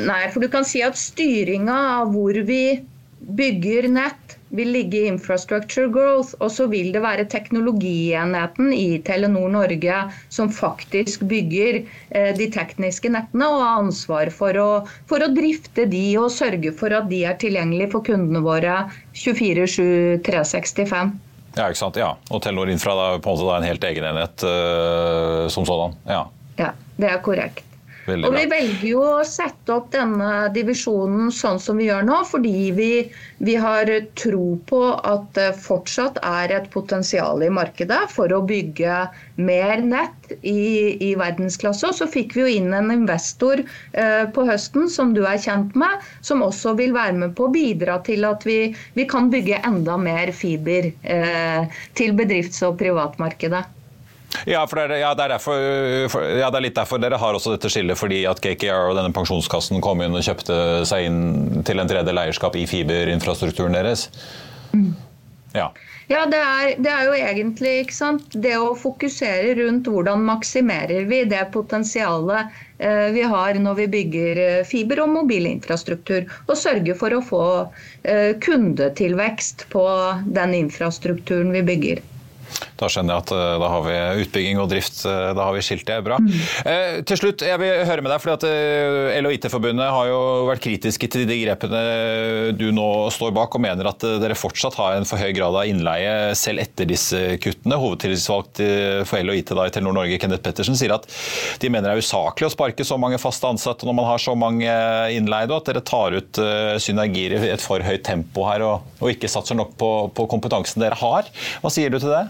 Nei, 0.05 0.27
for 0.35 0.45
du 0.45 0.51
kan 0.53 0.67
si 0.67 0.83
at 0.85 0.99
styringa 0.99 1.77
av 2.03 2.13
hvor 2.13 2.37
vi 2.45 2.77
bygger 3.25 3.89
nett, 3.89 4.37
vil 4.55 4.71
ligge 4.75 5.01
i 5.03 5.09
infrastructure 5.11 5.91
growth, 5.93 6.35
og 6.41 6.53
så 6.53 6.67
vil 6.71 6.93
det 6.95 7.03
være 7.05 7.27
teknologienheten 7.31 8.73
i 8.75 9.01
Telenor 9.07 9.51
Norge 9.53 9.99
som 10.33 10.53
faktisk 10.53 11.27
bygger 11.31 11.81
eh, 11.83 12.31
de 12.39 12.49
tekniske 12.55 13.11
nettene 13.13 13.51
og 13.51 13.61
har 13.63 13.83
ansvar 13.83 14.31
for 14.35 14.61
å, 14.61 14.71
for 15.11 15.25
å, 15.25 15.31
drifte 15.35 15.89
de 15.91 16.05
og 16.21 16.31
sørge 16.33 16.73
for 16.79 16.95
at 16.95 17.11
de 17.11 17.25
er 17.27 17.39
tilgjengelige 17.43 17.91
for 17.97 18.07
kundene 18.07 18.43
våre 18.45 18.85
24-7 19.19 20.23
365. 20.27 21.15
Ja, 21.55 21.69
ikke 21.69 21.79
sant. 21.79 21.99
Ja. 21.99 22.15
Og 22.31 22.43
Telenor 22.43 22.71
Infra 22.71 22.95
er 22.95 23.23
på 23.23 23.35
en 23.35 23.43
måte 23.43 23.61
en 23.61 23.69
helt 23.69 23.87
egen 23.91 24.07
enhet 24.09 24.47
uh, 24.47 25.47
som 25.53 25.67
sådan. 25.67 25.95
Ja. 26.09 26.25
ja, 26.59 26.73
det 26.99 27.13
er 27.13 27.23
korrekt. 27.23 27.74
Veldig 28.05 28.29
og 28.29 28.35
Vi 28.37 28.45
velger 28.51 28.87
jo 28.89 29.03
å 29.19 29.25
sette 29.25 29.73
opp 29.73 29.87
denne 29.95 30.49
divisjonen 30.53 31.31
sånn 31.33 31.61
som 31.63 31.79
vi 31.81 31.87
gjør 31.89 32.05
nå, 32.05 32.19
fordi 32.29 32.71
vi, 32.77 32.89
vi, 33.41 33.55
har 33.61 33.89
tro 34.21 34.59
på 34.69 34.81
at 34.97 35.31
det 35.39 35.51
fortsatt 35.65 36.21
er 36.29 36.53
et 36.53 36.69
potensial 36.75 37.41
i 37.45 37.49
markedet 37.53 38.03
for 38.13 38.33
å 38.35 38.43
bygge 38.45 38.99
mer 39.41 39.83
nett 39.85 40.35
i, 40.43 40.97
i 41.09 41.15
verdensklasse. 41.19 41.89
Og 41.89 41.97
så 41.97 42.09
fikk 42.11 42.37
vi 42.37 42.45
jo 42.45 42.51
inn 42.59 42.77
en 42.77 42.93
investor 42.93 43.63
eh, 43.65 44.25
på 44.35 44.47
høsten 44.49 44.91
som 44.93 45.15
du 45.17 45.23
er 45.25 45.41
kjent 45.41 45.73
med, 45.79 46.05
som 46.21 46.45
også 46.45 46.77
vil 46.81 46.93
være 46.97 47.17
med 47.23 47.37
på 47.39 47.49
å 47.49 47.55
bidra 47.55 48.01
til 48.05 48.29
at 48.29 48.45
vi, 48.49 48.59
vi 48.99 49.09
kan 49.09 49.33
bygge 49.33 49.63
enda 49.65 49.97
mer 50.01 50.35
fiber 50.37 50.93
eh, 50.93 51.81
til 51.97 52.13
bedrifts- 52.21 52.63
og 52.69 52.77
privatmarkedet. 52.83 53.65
Ja, 54.51 54.65
for 54.67 54.81
det, 54.81 54.89
er, 54.89 55.01
ja, 55.05 55.15
det 55.17 55.27
er 55.27 55.35
derfor, 55.37 55.63
for, 56.13 56.27
ja, 56.27 56.51
det 56.51 56.59
er 56.59 56.67
litt 56.67 56.77
derfor 56.77 57.01
dere 57.03 57.21
har 57.21 57.39
også 57.39 57.55
dette 57.55 57.71
skillet, 57.73 57.99
fordi 57.99 58.25
at 58.29 58.43
KKR 58.43 58.91
og 58.91 58.99
denne 58.99 59.15
pensjonskassen 59.15 59.83
kom 59.85 60.03
inn 60.05 60.17
og 60.17 60.27
kjøpte 60.27 60.59
seg 60.89 61.09
inn 61.09 61.65
til 61.67 61.81
en 61.81 61.91
tredje 61.91 62.15
eierskap 62.25 62.59
i 62.59 62.67
fiberinfrastrukturen 62.71 63.79
deres. 63.79 64.09
Mm. 64.75 64.93
Ja. 65.55 65.71
Ja, 66.11 66.27
det 66.29 66.37
er, 66.37 66.75
det 66.85 66.91
er, 66.93 67.07
jo 67.07 67.15
egentlig 67.17 67.73
ikke 67.85 67.97
sant? 67.97 68.35
det 68.45 68.53
å 68.61 68.75
fokusere 68.77 69.55
rundt 69.57 69.89
hvordan 69.89 70.25
maksimerer 70.27 71.07
vi 71.09 71.23
det 71.31 71.41
potensialet 71.55 72.53
eh, 72.77 73.09
vi 73.15 73.23
har 73.25 73.57
når 73.57 73.79
vi 73.79 73.87
bygger 73.95 74.41
eh, 74.43 74.65
fiber- 74.69 75.01
og 75.07 75.15
mobilinfrastruktur, 75.15 76.27
og 76.45 76.61
sørge 76.61 76.97
for 77.01 77.17
å 77.17 77.23
få 77.25 77.45
eh, 78.03 78.35
kundetilvekst 78.45 79.65
på 79.73 79.87
den 80.37 80.59
infrastrukturen 80.59 81.55
vi 81.57 81.65
bygger. 81.73 82.05
Da 82.81 82.89
skjønner 82.91 83.15
jeg 83.15 83.25
at 83.25 83.33
eh, 83.35 83.57
da 83.63 83.71
har 83.71 83.85
vi 83.87 83.97
utbygging 84.25 84.61
og 84.63 84.71
drift, 84.73 84.99
eh, 85.09 85.31
da 85.37 85.47
har 85.47 85.55
vi 85.57 85.63
skilt 85.65 85.87
det. 85.89 85.99
Bra. 86.05 86.19
Mm. 86.21 86.33
Eh, 86.71 86.97
til 87.07 87.21
slutt, 87.21 87.45
jeg 87.47 87.61
vil 87.61 87.85
høre 87.89 88.05
med 88.05 88.13
deg, 88.13 88.23
fordi 88.23 88.35
at 88.35 88.47
EL 89.15 89.29
og 89.29 89.37
IT-forbundet 89.37 89.93
har 89.95 90.11
jo 90.11 90.21
vært 90.51 90.65
kritiske 90.65 91.11
til 91.13 91.27
de 91.29 91.39
grepene 91.45 91.83
du 92.59 92.67
nå 92.75 92.89
står 93.15 93.35
bak, 93.37 93.55
og 93.55 93.65
mener 93.65 93.89
at 93.91 94.05
dere 94.23 94.39
fortsatt 94.39 94.77
har 94.81 94.99
en 94.99 95.09
for 95.09 95.21
høy 95.21 95.31
grad 95.37 95.57
av 95.61 95.71
innleie 95.71 96.35
selv 96.39 96.65
etter 96.65 96.89
disse 96.91 97.21
kuttene. 97.43 97.79
Hovedtillitsvalgt 97.81 98.61
for 99.09 99.25
LO 99.25 99.37
IT 99.39 99.55
da, 99.55 99.67
i 99.69 99.75
Telenor 99.75 99.97
Norge, 100.01 100.19
Kenneth 100.21 100.45
Pettersen, 100.45 100.77
sier 100.79 100.97
at 100.97 101.07
de 101.63 101.71
mener 101.71 101.89
det 101.89 101.97
er 101.97 102.05
usaklig 102.05 102.49
å 102.49 102.53
sparke 102.53 102.87
så 102.87 102.99
mange 103.01 103.21
faste 103.23 103.49
ansatte 103.49 103.87
når 103.87 103.99
man 104.01 104.09
har 104.11 104.23
så 104.23 104.37
mange 104.39 104.77
innleide, 105.15 105.55
og 105.55 105.63
at 105.63 105.71
dere 105.71 105.85
tar 105.87 106.17
ut 106.19 106.43
synergier 106.83 107.37
i 107.39 107.53
et 107.55 107.65
for 107.65 107.83
høyt 107.85 108.05
tempo 108.07 108.47
her 108.49 108.65
og, 108.67 108.95
og 109.01 109.13
ikke 109.15 109.31
satser 109.31 109.59
nok 109.59 109.77
på, 109.81 109.93
på 110.15 110.29
kompetansen 110.31 110.83
dere 110.85 110.99
har. 111.01 111.31
Hva 111.63 111.73
sier 111.73 111.93
du 111.93 112.01
til 112.01 112.13
det? 112.13 112.27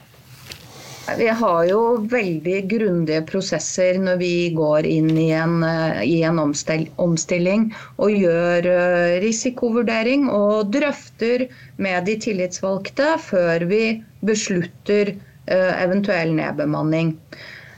Vi 1.04 1.26
har 1.28 1.64
jo 1.68 1.80
veldig 2.08 2.60
grundige 2.68 3.20
prosesser 3.28 3.98
når 4.00 4.16
vi 4.22 4.32
går 4.56 4.86
inn 4.88 5.10
i 5.20 5.28
en, 5.36 5.58
eh, 5.62 5.98
i 6.08 6.22
en 6.24 6.38
omstilling 6.40 7.66
og 8.00 8.14
gjør 8.22 8.68
eh, 8.70 9.16
risikovurdering 9.24 10.30
og 10.32 10.70
drøfter 10.72 11.44
med 11.76 12.08
de 12.08 12.14
tillitsvalgte 12.24 13.10
før 13.20 13.66
vi 13.68 13.82
beslutter 14.24 15.12
eh, 15.12 15.74
eventuell 15.84 16.32
nedbemanning. 16.38 17.18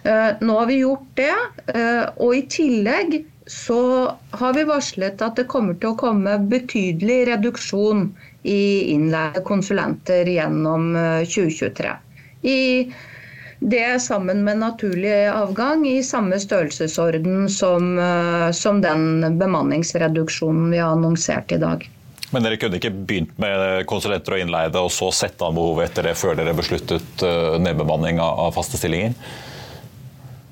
Nå 0.06 0.54
har 0.54 0.68
vi 0.70 0.76
gjort 0.84 1.06
det, 1.18 1.32
og 2.22 2.28
i 2.36 2.44
tillegg 2.46 3.16
så 3.50 3.78
har 4.38 4.52
vi 4.54 4.62
varslet 4.68 5.24
at 5.26 5.34
det 5.40 5.48
kommer 5.50 5.74
til 5.82 5.90
å 5.90 5.98
komme 5.98 6.36
betydelig 6.46 7.16
reduksjon 7.26 8.04
i 8.46 8.60
innleide 8.92 9.42
konsulenter 9.48 10.30
gjennom 10.30 10.92
2023. 11.26 11.90
I 12.46 12.60
det 13.58 14.02
sammen 14.02 14.44
med 14.44 14.58
naturlig 14.58 15.28
avgang 15.32 15.86
i 15.88 16.02
samme 16.04 16.38
størrelsesorden 16.40 17.48
som, 17.48 17.98
eh, 17.98 18.50
som 18.50 18.80
den 18.80 19.38
bemanningsreduksjonen 19.38 20.70
vi 20.70 20.78
har 20.78 20.92
annonsert 20.92 21.52
i 21.52 21.60
dag. 21.62 21.90
Men 22.30 22.42
dere 22.42 22.58
kunne 22.60 22.76
ikke 22.80 22.90
begynt 22.90 23.36
med 23.38 23.86
konsulenter 23.86 24.34
og 24.34 24.42
innleide, 24.42 24.80
og 24.82 24.90
så 24.92 25.12
sette 25.14 25.46
an 25.46 25.54
behovet 25.56 25.90
etter 25.90 26.10
det, 26.10 26.16
før 26.18 26.36
dere 26.36 26.56
besluttet 26.58 27.22
eh, 27.24 27.58
nedbemanning 27.62 28.20
av 28.20 28.50
faste 28.56 28.80
stillinger? 28.80 29.14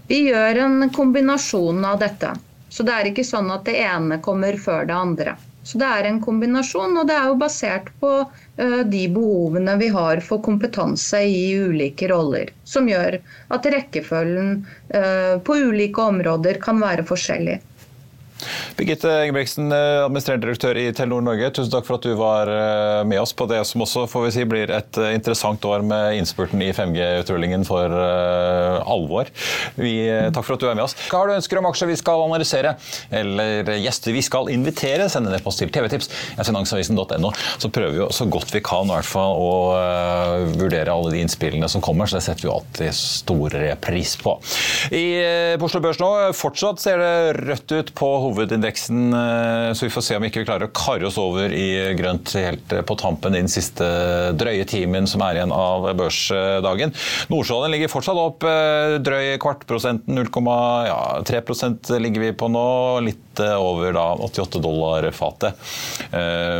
Vi 0.09 0.21
gjør 0.29 0.63
en 0.67 0.91
kombinasjon 0.93 1.85
av 1.85 1.99
dette. 2.01 2.35
Så 2.69 2.83
det 2.87 2.95
er 2.95 3.09
ikke 3.11 3.25
sånn 3.27 3.51
at 3.55 3.67
det 3.69 3.77
ene 3.85 4.19
kommer 4.23 4.57
før 4.61 4.87
det 4.89 4.95
andre. 4.97 5.37
Så 5.65 5.81
det 5.81 5.89
er 5.89 6.07
en 6.09 6.21
kombinasjon, 6.21 6.97
og 7.01 7.09
det 7.09 7.17
er 7.17 7.31
jo 7.31 7.39
basert 7.41 7.89
på 8.01 8.11
uh, 8.25 8.81
de 8.95 9.05
behovene 9.15 9.77
vi 9.81 9.89
har 9.95 10.21
for 10.25 10.43
kompetanse 10.45 11.23
i 11.25 11.45
ulike 11.57 12.09
roller. 12.13 12.53
Som 12.69 12.91
gjør 12.91 13.17
at 13.57 13.71
rekkefølgen 13.73 14.51
uh, 14.93 15.41
på 15.45 15.57
ulike 15.71 16.05
områder 16.05 16.61
kan 16.63 16.83
være 16.85 17.07
forskjellig. 17.09 17.63
Birgitte 18.79 19.11
Engebreksen, 19.25 19.73
eh, 19.73 20.05
administrerende 20.05 20.49
direktør 20.49 20.79
i 20.81 20.87
Telenor 20.97 21.23
Norge. 21.25 21.51
Tusen 21.55 21.73
takk 21.73 21.87
for 21.87 21.99
at 21.99 22.07
du 22.07 22.15
var 22.19 22.51
eh, 22.51 23.03
med 23.09 23.21
oss 23.21 23.35
på 23.37 23.47
det 23.51 23.61
som 23.69 23.85
også 23.85 24.07
får 24.11 24.27
vi 24.27 24.33
si, 24.35 24.47
blir 24.49 24.73
et 24.75 24.99
eh, 25.01 25.13
interessant 25.17 25.65
år 25.69 25.85
med 25.87 26.19
innspurten 26.19 26.63
i 26.65 26.73
5G-utrullingen 26.75 27.67
for 27.69 27.93
alvor. 27.95 29.31
Vi, 29.79 29.95
takk 30.35 30.45
for 30.47 30.57
at 30.57 30.65
du 30.65 30.69
er 30.69 30.77
med 30.79 30.87
oss. 30.87 30.97
Hva 31.09 31.23
har 31.23 31.31
du 31.31 31.37
ønsker 31.37 31.61
om 31.61 31.69
aksjer 31.71 31.91
vi 31.91 31.99
skal 31.99 32.25
analysere, 32.25 32.75
eller 33.15 33.71
gjester 33.83 34.15
vi 34.15 34.23
skal 34.25 34.51
invitere? 34.53 35.09
Send 35.13 35.29
en 35.29 35.37
e-post 35.37 35.63
til 35.63 35.73
tvtips. 35.75 36.11
Finansavisen.no. 36.39 37.33
Så 37.63 37.71
prøver 37.73 37.97
vi 37.97 38.09
så 38.15 38.27
godt 38.31 38.53
vi 38.55 38.63
kan 38.65 38.89
i 38.91 38.97
hvert 38.97 39.09
fall 39.09 39.39
å 39.41 39.53
vurdere 40.55 40.93
alle 40.93 41.15
de 41.15 41.23
innspillene 41.25 41.69
som 41.71 41.83
kommer, 41.85 42.11
så 42.11 42.19
det 42.19 42.27
setter 42.27 42.49
vi 42.49 42.53
alltid 42.55 42.99
stor 42.99 43.59
pris 43.85 44.17
på. 44.21 44.37
I 44.95 45.07
Oslo 45.65 45.81
Børs 45.85 46.01
nå 46.03 46.11
fortsatt 46.37 46.83
ser 46.83 47.01
det 47.01 47.15
rødt 47.41 47.75
ut 47.75 47.95
på 47.97 48.11
hovedindeksen, 48.35 49.15
eh, 49.15 49.73
så 49.73 49.87
vi 49.87 49.91
får 49.91 50.03
se 50.03 50.17
om 50.17 50.25
vi 50.25 50.31
ikke 50.33 50.45
klarer 50.47 50.69
å 50.69 50.75
karre 50.75 51.09
oss 51.09 51.19
over 51.21 51.53
i 51.55 51.95
grønt 51.99 52.35
helt 52.39 52.73
eh, 52.75 52.83
på 52.87 52.97
tampen 52.99 53.35
i 53.35 53.43
den 53.43 53.51
siste 53.53 53.87
drøye 54.39 54.67
timen 54.69 55.09
som 55.11 55.23
er 55.25 55.39
igjen 55.39 55.55
av 55.55 55.87
børsdagen. 55.99 56.95
Nordsjøoljen 57.33 57.75
ligger 57.77 57.93
fortsatt 57.93 58.21
opp 58.21 58.47
eh, 58.49 58.97
drøy 59.05 59.37
kvartprosenten, 59.43 60.19
0,3 60.19 60.89
ja, 60.89 61.99
ligger 62.03 62.27
vi 62.27 62.33
på 62.37 62.51
nå. 62.51 62.67
Litt 63.05 63.21
over 63.35 63.91
da 63.97 64.05
88 64.23 64.61
dollar 64.63 65.09
fatet. 65.11 65.59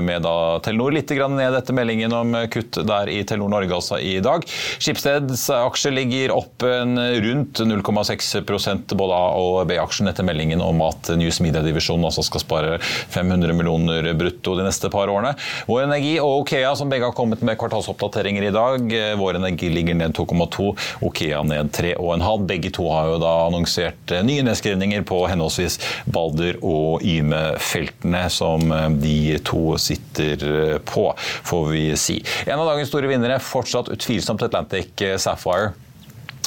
Med 0.03 0.25
da 0.27 0.59
Telenor 0.65 0.91
litt 0.97 1.13
ned 1.31 1.55
etter 1.55 1.77
meldingen 1.77 2.11
om 2.17 2.35
kutt 2.51 2.81
der 2.83 3.07
i 3.13 3.21
Telenor 3.23 3.53
Norge 3.53 3.77
altså 3.77 4.01
i 4.03 4.17
dag. 4.25 4.43
Skipsteds 4.83 5.45
aksje 5.55 5.93
ligger 5.95 6.35
opp 6.35 6.67
rundt 6.67 7.63
0,6% 7.63 8.97
både 8.99 9.21
A- 9.21 9.39
og 9.39 9.71
B-aksjen 9.71 10.11
etter 10.11 10.27
meldingen 10.27 10.65
om 10.67 10.83
at 10.89 11.13
News 11.15 11.39
Media-divisjonen 11.65 12.05
altså 12.09 12.23
skal 12.25 12.43
spare 12.43 12.79
500 12.83 13.55
millioner 13.57 14.11
brutto 14.19 14.55
de 14.59 14.65
neste 14.67 14.91
par 14.93 15.11
årene. 15.11 15.35
Vår 15.69 15.85
Energi 15.87 16.15
og 16.23 16.45
Okea, 16.45 16.75
som 16.77 16.91
begge 16.93 17.09
har 17.09 17.17
kommet 17.17 17.43
med 17.45 17.59
kvartalsoppdateringer 17.61 18.49
i 18.49 18.53
dag. 18.55 18.95
Vår 19.21 19.39
Energi 19.41 19.71
ligger 19.73 19.97
ned 19.99 20.15
2,2, 20.17 20.71
Okea 21.09 21.43
ned 21.49 21.73
3,5. 21.75 22.47
Begge 22.49 22.73
to 22.75 22.89
har 22.93 23.13
jo 23.13 23.21
da 23.23 23.33
annonsert 23.47 24.17
nye 24.27 24.45
nedskrivninger 24.47 25.07
på 25.09 25.25
henholdsvis 25.31 25.81
Balder 26.05 26.61
og 26.63 27.05
Yme-feltene, 27.05 28.27
som 28.33 28.69
de 29.01 29.39
to 29.47 29.79
sitter 29.81 30.79
på, 30.85 31.09
får 31.49 31.65
vi 31.73 31.87
si. 31.99 32.21
En 32.47 32.61
av 32.61 32.69
dagens 32.75 32.93
store 32.93 33.11
vinnere 33.11 33.41
fortsatt 33.43 33.91
utvilsomt 33.95 34.45
Atlantic 34.45 34.93
Sapphire 35.23 35.73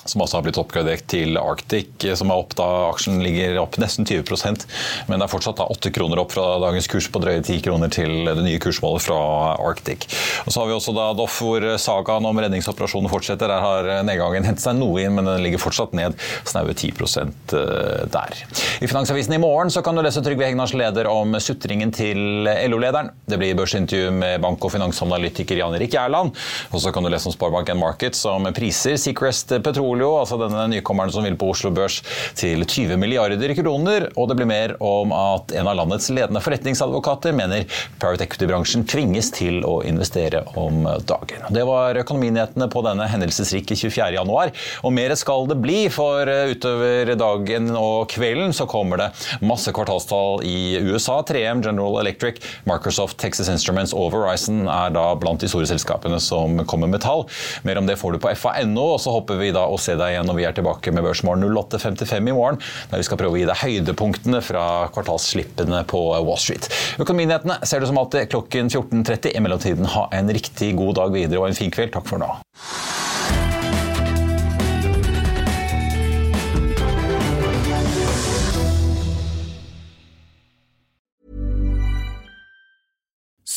som 0.09 0.23
også 0.23 0.39
har 0.39 0.47
blitt 0.47 0.59
oppgradert 0.61 1.07
til 1.11 1.37
Arctic, 1.41 2.07
som 2.19 2.31
er 2.31 2.41
opp 2.41 2.55
da 2.57 2.67
aksjen 2.89 3.21
ligger 3.23 3.59
opp 3.61 3.77
nesten 3.81 4.07
20% 4.07 4.67
men 5.07 5.19
det 5.19 5.27
er 5.27 5.31
fortsatt 5.31 5.59
da 5.59 5.67
8 5.71 5.91
kroner 5.95 6.21
opp 6.21 6.33
fra 6.35 6.45
dagens 6.61 6.87
kurs 6.91 7.07
på 7.11 7.21
drøye 7.23 7.41
10 7.41 7.61
kroner 7.65 7.91
til 7.93 8.27
det 8.27 8.43
nye 8.43 8.59
kursmålet 8.61 9.05
fra 9.07 9.19
Arctic. 9.55 10.07
Og 10.45 10.53
Så 10.53 10.61
har 10.61 10.69
vi 10.69 10.75
også 10.75 10.93
da 10.95 11.09
Doff, 11.17 11.39
hvor 11.41 11.63
sagaen 11.81 12.27
om 12.27 12.41
redningsoperasjonen 12.43 13.11
fortsetter. 13.11 13.47
Der 13.47 13.63
har 13.63 13.89
nedgangen 14.07 14.45
hentet 14.47 14.63
seg 14.63 14.77
noe 14.77 15.03
inn, 15.03 15.15
men 15.17 15.27
den 15.29 15.43
ligger 15.45 15.61
fortsatt 15.61 15.95
ned 15.97 16.17
snaue 16.47 16.73
10 16.73 16.91
eh, 16.91 18.05
der. 18.11 18.41
I 18.81 18.89
Finansavisen 18.89 19.35
i 19.37 19.41
morgen 19.41 19.71
så 19.73 19.83
kan 19.85 19.95
du 19.97 20.03
lese 20.05 20.23
Trygve 20.25 20.47
Hegnars 20.47 20.75
leder 20.77 21.09
om 21.11 21.37
sutringen 21.41 21.93
til 21.95 22.47
LO-lederen. 22.47 23.11
Det 23.25 23.39
blir 23.39 23.57
børsintervju 23.57 24.11
med 24.17 24.41
bank- 24.43 24.65
og 24.65 24.73
finansanalytiker 24.73 25.61
Jan 25.61 25.75
Erik 25.77 25.95
Gjerland. 25.95 26.35
Og 26.71 26.83
så 26.83 26.93
kan 26.93 27.05
du 27.05 27.11
lese 27.13 27.29
om 27.29 27.35
Sparebank 27.35 27.71
Market 27.77 28.17
som 28.17 28.45
priser 28.55 28.97
Secrest 29.01 29.51
Petroleum 29.63 29.96
Folio, 29.97 30.11
altså 30.19 30.37
denne 30.37 30.67
nykommeren 30.69 31.09
som 31.09 31.25
vil 31.25 31.35
på 31.39 31.47
Oslo 31.49 31.71
Børs, 31.73 32.03
til 32.37 32.61
20 32.61 32.99
milliarder 33.01 33.53
kroner. 33.57 34.05
Og 34.13 34.27
det 34.29 34.35
blir 34.37 34.49
mer 34.49 34.75
om 34.83 35.09
at 35.15 35.53
en 35.57 35.69
av 35.71 35.77
landets 35.79 36.11
ledende 36.13 36.41
forretningsadvokater 36.43 37.33
mener 37.33 37.65
private 37.97 38.27
equity-bransjen 38.27 38.85
tvinges 38.85 39.31
til 39.33 39.63
å 39.65 39.79
investere 39.89 40.43
om 40.59 40.85
dagen. 41.09 41.47
Det 41.53 41.63
var 41.65 41.97
økonominyhetene 42.03 42.67
på 42.69 42.83
denne 42.85 43.07
hendelsesrike 43.09 43.73
24. 43.73 44.11
januar. 44.19 44.53
Og 44.85 44.93
mer 44.93 45.15
skal 45.17 45.49
det 45.49 45.57
bli, 45.63 45.79
for 45.93 46.29
utover 46.51 47.15
dagen 47.17 47.71
og 47.73 48.05
kvelden 48.13 48.53
så 48.53 48.69
kommer 48.69 49.01
det 49.01 49.09
masse 49.41 49.73
kvartalstall 49.73 50.45
i 50.45 50.77
USA. 50.91 51.23
3M, 51.25 51.65
General 51.65 51.97
Electric, 52.03 52.43
Microsoft, 52.69 53.17
Texas 53.23 53.49
Instruments 53.49 53.95
og 53.97 54.11
Verizon 54.13 54.67
er 54.69 54.93
da 54.93 55.09
blant 55.17 55.41
de 55.41 55.49
store 55.49 55.65
selskapene 55.73 56.21
som 56.21 56.61
kommer 56.69 56.91
med 56.91 57.01
tall. 57.01 57.25
Mer 57.65 57.81
om 57.81 57.89
det 57.89 57.97
får 57.97 58.13
du 58.13 58.21
på 58.21 58.37
fa.no, 58.37 58.87
og 58.93 59.01
så 59.01 59.17
hopper 59.17 59.41
vi 59.41 59.49
da 59.55 59.65
å 59.65 59.81
deg 59.95 60.15
igjen 60.15 60.27
når 60.27 60.37
vi 60.39 60.47
er 60.49 60.57
tilbake 60.57 60.91
med 60.91 61.05
Børsmorgen 61.07 61.47
08.55 61.47 62.17
i 62.17 62.35
morgen, 62.35 62.59
der 62.91 62.99
vi 62.99 63.07
skal 63.07 63.21
prøve 63.21 63.37
å 63.37 63.39
gi 63.39 63.47
deg 63.47 63.61
høydepunktene 63.63 64.43
fra 64.43 64.65
kvartalsslippene 64.91 65.85
på 65.87 66.03
Wall 66.17 66.41
Street. 66.41 66.67
Økonominyhetene 66.99 67.61
ser 67.63 67.79
du 67.79 67.87
som 67.87 68.01
alltid 68.01 68.27
klokken 68.33 68.73
14.30. 68.73 69.31
I 69.37 69.43
mellomtiden, 69.43 69.87
ha 69.95 70.07
en 70.17 70.31
riktig 70.33 70.73
god 70.77 70.97
dag 70.99 71.15
videre 71.15 71.43
og 71.43 71.51
en 71.51 71.57
fin 71.57 71.71
kveld. 71.73 71.95
Takk 71.95 72.09
for 72.09 72.19
nå. 72.19 72.33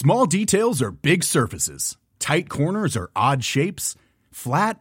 Small 0.00 0.24
details 0.24 0.80
are 0.80 0.90
big 0.90 1.22
surfaces. 1.22 1.98
Tight 2.18 2.48
corners 2.48 2.96
are 2.96 3.10
odd 3.14 3.44
shapes. 3.44 3.96
Flat, 4.32 4.80